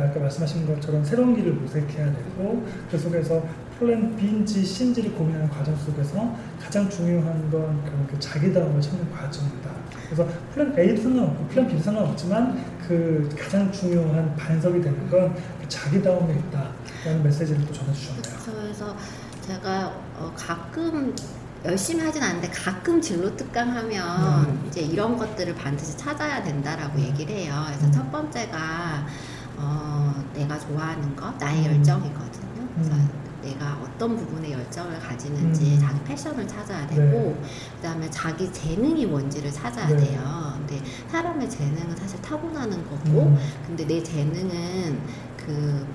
[0.00, 3.42] 아까 말씀하신 것처럼 새로운 길을 모색해야 되고 그 속에서
[3.78, 9.70] 플랜 B인지 C인지를 고민하는 과정 속에서 가장 중요한 건 그렇게 자기다움을 찾는 과정이다.
[10.06, 15.34] 그래서 플랜 A도 상관없고 플랜 B도 상관없지만 그 가장 중요한 반석이 되는 건
[15.66, 18.22] 그 자기다움에 있다라는 메시지를 또 전해주셨네요.
[18.62, 18.96] 그래서
[19.42, 21.14] 제가 어, 가끔
[21.64, 24.64] 열심히 하진 않는데 가끔 진로 특강 하면 음.
[24.68, 27.64] 이제 이런 것들을 반드시 찾아야 된다라고 얘기를 해요.
[27.66, 27.92] 그래서 음.
[27.92, 29.06] 첫 번째가
[29.56, 31.76] 어, 내가 좋아하는 것, 나의 음.
[31.76, 32.68] 열정이거든요.
[32.74, 33.26] 그래서 음.
[33.42, 35.80] 내가 어떤 부분에 열정을 가지는지 음.
[35.80, 37.42] 자기 passion을 찾아야 되고 네.
[37.76, 39.96] 그 다음에 자기 재능이 뭔지를 찾아야 네.
[39.96, 40.52] 돼요.
[40.58, 43.38] 근데 사람의 재능은 사실 타고나는 거고 음.
[43.66, 45.00] 근데 내 재능은
[45.36, 45.86] 그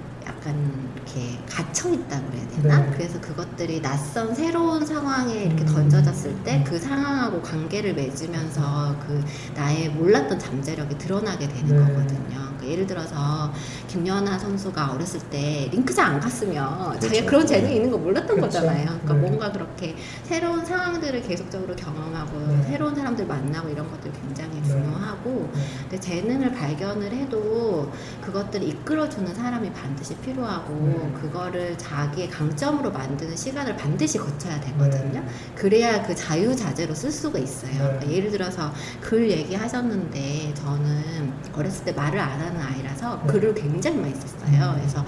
[0.41, 2.79] 약간 이렇게 갇혀 있다고 그래야 되나?
[2.79, 2.91] 네.
[2.93, 5.65] 그래서 그것들이 낯선 새로운 상황에 이렇게 음.
[5.67, 9.21] 던져졌을 때 그 상황하고 관계를 맺으면서 그
[9.55, 11.93] 나의 몰랐던 잠재력이 드러나게 되는 네.
[11.93, 12.29] 거거든요.
[12.29, 13.51] 그러니까 예를 들어서
[13.87, 17.25] 김연아 선수가 어렸을 때 링크장 안 갔으면 자기가 그렇죠.
[17.25, 18.59] 그런 재능이 있는 거 몰랐던 그렇죠.
[18.59, 18.85] 거잖아요.
[18.85, 19.19] 그러니까 네.
[19.19, 22.63] 뭔가 그렇게 새로운 상황들을 계속적으로 경험하고 네.
[22.63, 24.67] 새로운 사람들 만나고 이런 것들 굉장히 네.
[24.69, 25.61] 중요하고 네.
[25.81, 31.21] 근데 재능을 발견을 해도 그것들을 이끌어주는 사람이 반드시 필요 하고 네.
[31.21, 35.19] 그거를 자기의 강점으로 만드는 시간을 반드시 거쳐야 되거든요.
[35.19, 35.25] 네.
[35.55, 37.71] 그래야 그 자유자재로 쓸 수가 있어요.
[37.71, 37.77] 네.
[37.77, 38.71] 그러니까 예를 들어서
[39.01, 43.33] 글 얘기하셨는데 저는 어렸을 때 말을 안 하는 아이라서 네.
[43.33, 44.71] 글을 굉장히 많이 썼어요.
[44.71, 44.75] 음.
[44.77, 45.05] 그래서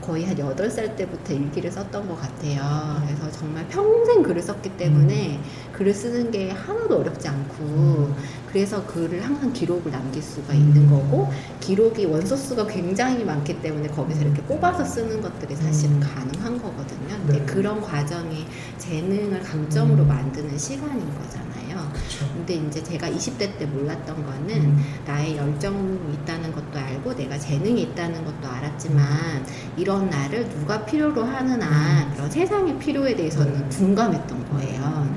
[0.00, 3.02] 거의 한 8살 때부터 일기를 썼던 것 같아요.
[3.06, 5.40] 그래서 정말 평생 글을 썼기 때문에
[5.72, 8.14] 글을 쓰는 게 하나도 어렵지 않고 음.
[8.50, 10.58] 그래서 글을 항상 기록을 남길 수가 음.
[10.58, 11.30] 있는 거고
[11.60, 16.00] 기록이 원소수가 굉장히 많기 때문에 거기서 이렇게 뽑아서 쓰는 것들이 사실은 음.
[16.00, 17.16] 가능한 거거든요.
[17.26, 17.44] 근데 네.
[17.46, 18.46] 그런 과정이
[18.90, 20.08] 재능을 강점으로 음.
[20.08, 21.92] 만드는 시간인 거잖아요.
[21.92, 22.26] 그렇죠.
[22.34, 24.84] 근데 이제 제가 20대 때 몰랐던 거는 음.
[25.06, 32.12] 나의 열정이 있다는 것도 알고 내가 재능이 있다는 것도 알았지만 이런 나를 누가 필요로 하느나
[32.12, 33.60] 그런 세상의 필요에 대해서는 음.
[33.60, 33.68] 네.
[33.68, 35.16] 둔감했던 거예요.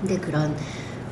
[0.00, 0.56] 근데 그런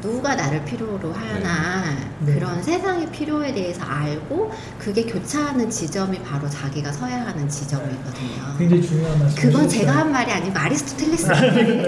[0.01, 1.84] 누가 나를 필요로 하나
[2.20, 2.34] 네.
[2.34, 8.57] 그런 세상의 필요에 대해서 알고 그게 교차하는 지점이 바로 자기가 서야 하는 지점이거든요.
[8.59, 9.42] 굉장히 중요한 말씀.
[9.42, 11.26] 그건 제가 한 말이 아니고 아리스토텔레스.
[11.26, 11.80] 사실은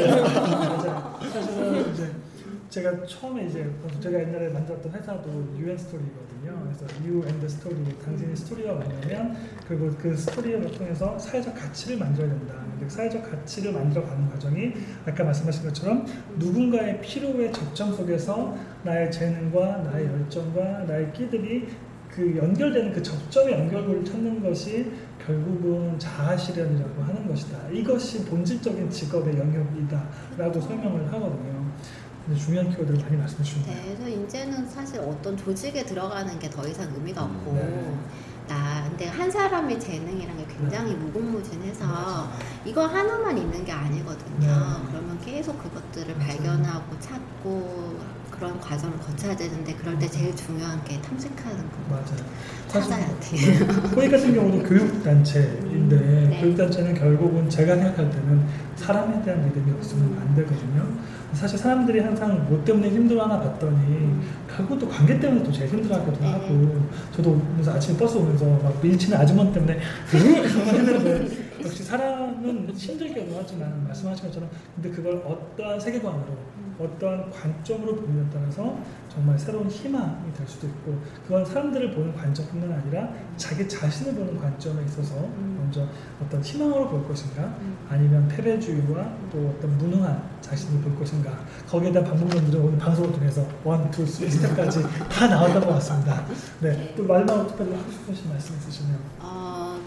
[1.93, 2.13] 이제
[2.71, 3.69] 제가 처음에 이제
[4.01, 6.63] 제가 옛날에 만들었던 회사도 UN 스토리거든요.
[6.65, 9.37] 그래서 You and the Story, 당신의 스토리가 뭐냐면
[9.67, 12.55] 그리고 그 스토리를 통해서 사회적 가치를 만들어야 된다.
[12.81, 14.73] 그 사회적 가치를 만들어가는 과정이
[15.07, 16.07] 아까 말씀하신 것처럼
[16.39, 21.69] 누군가의 필요의 적정 속에서 나의 재능과 나의 열정과 나의 끼들이
[22.11, 24.91] 그 연결되는 그 접점의 연결고리를 찾는 것이
[25.25, 27.69] 결국은 자아실현이라고 하는 것이다.
[27.71, 31.61] 이것이 본질적인 직업의 영역이다라고 설명을 하거든요.
[32.37, 33.75] 중요한 키워드를 많이 말씀해 주셨네요.
[33.75, 37.95] 네, 그래서 이제는 사실 어떤 조직에 들어가는 게 더 이상 의미가 음, 없고 네.
[38.51, 42.33] 나 근데 한 사람의 재능이란 게 굉장히 무궁무진해서 맞아요.
[42.65, 44.41] 이거 하나만 있는 게 아니거든요.
[44.41, 44.89] 네.
[44.91, 46.17] 그러면 계속 그것들을.
[46.17, 48.01] 발견하고 찾고
[48.41, 52.25] 그런 과정을 거쳐야 되는데 그럴 때 제일 중요한 게 탐색하는 거 맞아요.
[52.69, 53.91] 찾아야 돼.
[53.95, 55.97] 코이 같은 경우도 교육단체인데
[56.31, 56.41] 네.
[56.41, 60.89] 교육단체는 결국은 제가 생각할 때는 사람에 대한 믿음이 없으면 안 되거든요.
[61.35, 64.19] 사실 사람들이 항상 뭐 때문에 힘들어하나 봤더니
[64.79, 66.33] 또 관계 때문에 또 제일 힘들어하기도 네.
[66.33, 66.81] 하고
[67.15, 69.79] 저도 오면서 아침에 버스 오면서 막 밀치는 아주머니 때문에
[70.13, 71.29] 했는데
[71.63, 78.79] 역시 사람은 힘들게도 하지만 말씀하신 것처럼 근데 그걸 어떠한 세계관으로 어떠한 관점으로 보느냐에 따라서
[79.13, 84.85] 정말 새로운 희망이 될 수도 있고 그건 사람들을 보는 관점뿐만 아니라 자기 자신을 보는 관점에
[84.85, 85.15] 있어서
[85.57, 85.87] 먼저
[86.23, 87.55] 어떤 희망으로 볼 것인가
[87.89, 93.91] 아니면 패배주의와 또 어떤 무능한 자신을 볼 것인가 거기에 대한 방법론들은 오늘 방송을 통해서 one,
[93.91, 96.25] two, three step까지 다 나왔던 것 같습니다.
[96.61, 98.99] 네, 또 마지막으로 특별히 하고 싶으신 말씀 있으시면.
[99.21, 99.79] 어,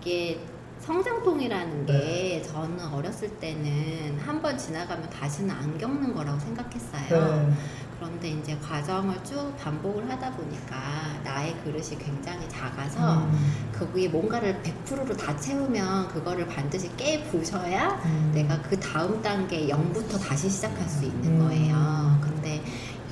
[0.00, 0.38] 이게
[0.80, 2.42] 성장통이라는 게 네.
[2.42, 7.08] 저는 어렸을 때는 한 번 지나가면 다시는 안 겪는 거라고 생각했어요.
[7.10, 7.52] 네,
[7.98, 10.76] 그런데 이제 과정을 쭉 반복을 하다 보니까
[11.22, 18.30] 나의 그릇이 굉장히 작아서 음, 거기에 뭔가를 100%로 다 채우면 그거를 반드시 깨 부셔야 음,
[18.34, 21.46] 내가 그 다음 단계 0부터 다시 시작할 수 있는 음.
[21.46, 22.18] 거예요.
[22.22, 22.62] 근데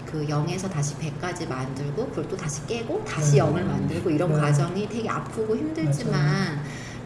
[0.06, 3.40] 그 0에서 다시 100까지 만들고 그걸 또 다시 깨고 다시 네.
[3.40, 4.40] 0을 만들고 이런 네.
[4.40, 6.62] 과정이 되게 아프고 힘들지만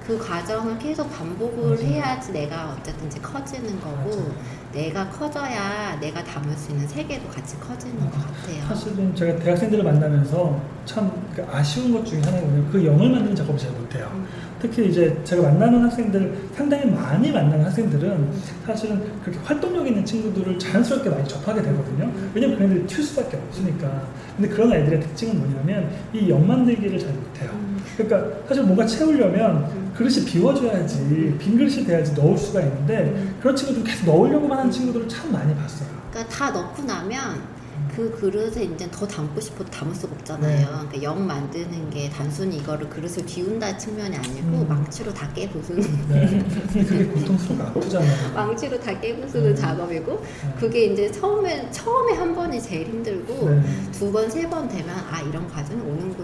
[0.07, 1.78] 그 과정을 계속 반복을 맞아요.
[1.86, 4.32] 해야지 내가 어쨌든지 커지는 거고 맞아요.
[4.72, 8.66] 내가 커져야 내가 담을 수 있는 세계도 같이 커지는 것 같아요.
[8.68, 13.70] 사실은 제가 대학생들을 만나면서 참그 아쉬운 것 중에 하나가 뭐냐면 그 영을 만드는 작업을 잘
[13.72, 14.11] 못해요.
[14.14, 14.26] 음.
[14.61, 18.32] 특히 이제 제가 만나는 학생들 상당히 많이 만나는 학생들은
[18.66, 22.11] 사실은 그렇게 활동력 있는 친구들을 자연스럽게 많이 접하게 되거든요.
[22.34, 24.03] 왜냐면 그 애들이 튈 수밖에 없으니까.
[24.36, 27.50] 근데 그런 애들의 특징은 뭐냐면 이 영 만들기를 잘 못해요.
[27.96, 34.07] 그러니까 사실 뭔가 채우려면 그릇이 비워줘야지 빈 그릇이 돼야지 넣을 수가 있는데 그런 친구들 계속
[34.07, 35.88] 넣으려고만 하는 친구들을 참 많이 봤어요.
[36.11, 37.53] 그러니까 다 넣고 나면
[37.94, 40.57] 그 그릇에 이제 더 담고 싶어도 담을 수가 없잖아요.
[40.59, 40.64] 네.
[40.64, 44.66] 그러니까 영 만드는 게 단순히 이거를 그릇을 비운다 측면이 아니고 음.
[44.68, 46.44] 망치로 다 깨부수는 네.
[46.72, 48.32] 그게 고통스럽고 아프잖아요.
[48.34, 49.61] 망치로 다 깨부수는 네.
[49.61, 50.55] 작업이고 네.
[50.59, 53.62] 그게 이제 처음에 처음에 한 번이 제일 힘들고 네.
[53.92, 55.80] 두번 세 번 되면 아 이런 과정이.
[55.82, 56.22] 대해서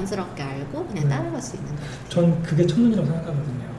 [0.00, 1.10] 자연스럽게 알고 그냥 네.
[1.10, 1.90] 따라갈 수 있는 거예요.
[2.08, 3.70] 전 그게 첫눈이라고 생각하거든요.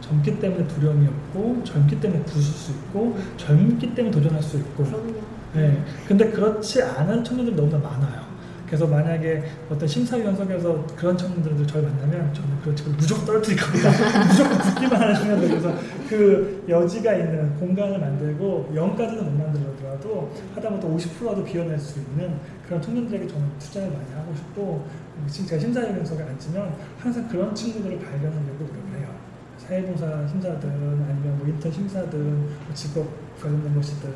[0.00, 4.84] 젊기 때문에 두려움이 없고, 젊기 때문에 부술 수 있고, 젊기 때문에 도전할 수 있고.
[4.84, 5.14] 그럼요.
[5.54, 5.82] 네.
[6.06, 8.24] 근데 그렇지 않은 청년들 너무나 많아요.
[8.66, 13.90] 그래서 만약에 어떤 심사위원석에서 그런 청년들도 저를 만나면 저는 그런 친구를 무조건 떨어뜨릴 겁니다.
[14.26, 15.48] 무조건 붙기만 하는 청년들.
[15.48, 15.74] 그래서
[16.08, 22.34] 그 여지가 있는 공간을 만들고 0까지는 못 만들더라도 하다못해 50%라도 비워낼 수 있는
[22.66, 24.86] 그런 청년들에게 저는 투자를 많이 하고 싶고
[25.30, 29.14] 제가 심사위원석에 앉으면 항상 그런 친구들을 발견하려고 노력을 해요.
[29.58, 33.08] 사회봉사 심사든 아니면 뭐 인턴 심사든 뭐 직업
[33.40, 34.12] 관련된 것이든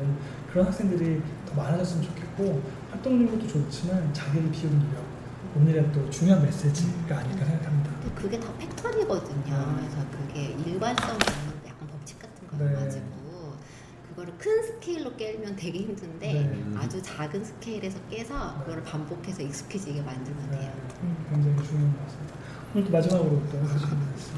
[0.51, 5.03] 그런 학생들이 더 많아졌으면 좋겠고 활동력도 좋지만 자기를 비우는 노력
[5.55, 7.91] 오늘의 또 중요한 메시지가 아닐까 생각합니다.
[8.15, 9.75] 그게 다 팩터리거든요.
[9.77, 12.65] 그래서 그게 일관성 있는 약간 법칙 같은 네.
[12.65, 13.18] 거여가지고 그
[14.29, 16.63] 거를 큰 스케일로 깨면 되게 힘든데 네.
[16.77, 20.71] 아주 작은 스케일에서 깨서 그거를 반복해서 익숙해지게 만들면 네, 돼요.
[21.29, 22.35] 굉장히 중요한 것 같습니다.
[22.75, 24.33] 오늘 또 마지막으로 또 하시는 말씀.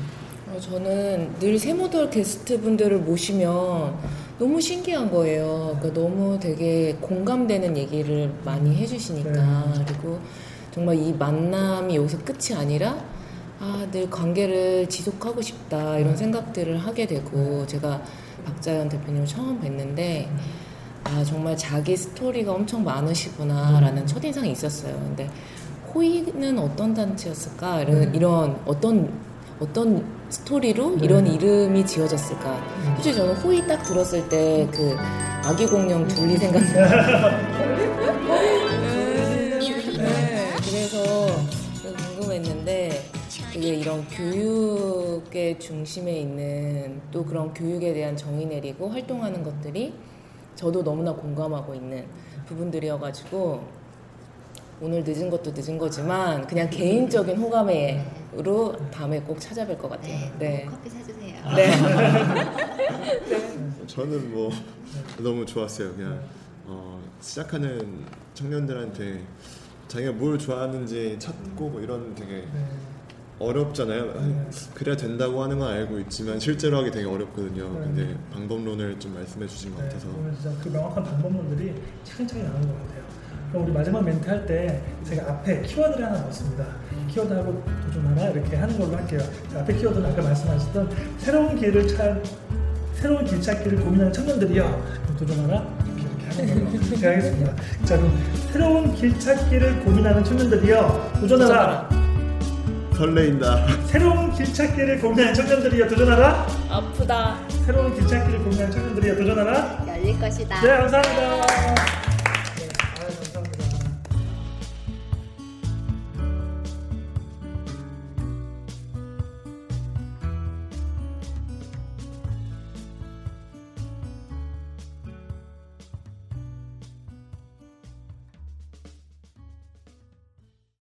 [0.47, 3.97] 어, 저는 늘 세모돌 게스트 분들을 모시면
[4.39, 5.77] 너무 신기한 거예요.
[5.79, 9.73] 그러니까 너무 되게 공감되는 얘기를 많이 해주시니까.
[9.75, 9.85] 네.
[9.87, 10.19] 그리고
[10.71, 13.03] 정말 이 만남이 여기서 끝이 아니라
[13.59, 18.01] 아, 늘 관계를 지속하고 싶다 이런 생각들을 하게 되고 제가
[18.43, 20.27] 박자연 대표님을 처음 뵀는데
[21.03, 24.93] 아 정말 자기 스토리가 엄청 많으시구나라는 첫인상이 있었어요.
[24.93, 25.29] 근데
[25.93, 29.11] 호의는 어떤 단체였을까 이런, 이런 어떤
[29.59, 31.05] 어떤 스토리로 네.
[31.05, 32.93] 이런 이름이 지어졌을까?
[32.95, 34.95] 솔직히 저는 호의 딱 들었을 때 그
[35.43, 37.41] 아기 공룡 둘리 생각나요.
[39.97, 41.25] 네, 그래서
[42.15, 43.09] 궁금했는데
[43.51, 45.00] 되게 이런 교육
[45.33, 49.93] 의 중심에 있는 또 그런 교육에 대한 정의 내리고 활동하는 것들이
[50.55, 52.05] 저도 너무나 공감하고 있는
[52.45, 53.81] 부분들이어가지고
[54.81, 60.13] 오늘 늦은 것도 늦은 거지만 그냥 개인적인 호감으로 다음에 꼭 찾아뵐 것 같아요.
[60.13, 60.65] 네, 네.
[60.65, 61.35] 커피 사주세요.
[61.55, 61.71] 네.
[63.87, 64.49] 저는 뭐
[65.19, 65.93] 너무 좋았어요.
[65.93, 66.23] 그냥
[66.65, 69.21] 어, 시작하는 청년들한테
[69.87, 72.65] 자기가 뭘 좋아하는지 찾고 뭐 이런 되게 네.
[73.41, 74.13] 어렵잖아요.
[74.17, 74.35] 아니,
[74.73, 77.63] 그래야 된다고 하는 건 알고 있지만 실제로 하기 되게 어렵거든요.
[77.73, 77.79] 네.
[77.85, 80.07] 근데 방법론을 좀 말씀해 주신 것 네, 같아서
[80.39, 81.73] 진짜 그 명확한 방법론들이
[82.03, 83.01] 차근차근 나오는 것 같아요.
[83.51, 86.65] 그럼 우리 마지막 멘트 할 때 제가 앞에 키워드를 하나 넣었습니다.
[87.09, 89.19] 키워드하고 도전하라 이렇게 하는 걸로 할게요.
[89.51, 92.21] 자, 앞에 키워드는 아까 말씀하셨던 새로운 길을 찾
[92.95, 94.63] 새로운 길 찾기를 고민하는 청년들이요.
[95.03, 95.67] 그럼 도전하라
[95.97, 97.55] 이렇게 하는 걸로 제가 하겠습니다.
[97.83, 98.17] 자 그럼
[98.51, 101.11] 새로운 길 찾기를 고민하는 청년들이요.
[101.19, 102.00] 도전하라.
[103.01, 103.65] 설레인다.
[103.87, 105.87] 새로운 길 찾기를 고민하는 청년들이요.
[105.87, 106.47] 도전하라.
[106.69, 107.39] 아프다.
[107.65, 109.15] 새로운 길 찾기를 고민하는 청년들이요.
[109.17, 109.85] 도전하라.
[109.87, 110.61] 열릴 것이다.
[110.61, 112.00] 네 감사합니다.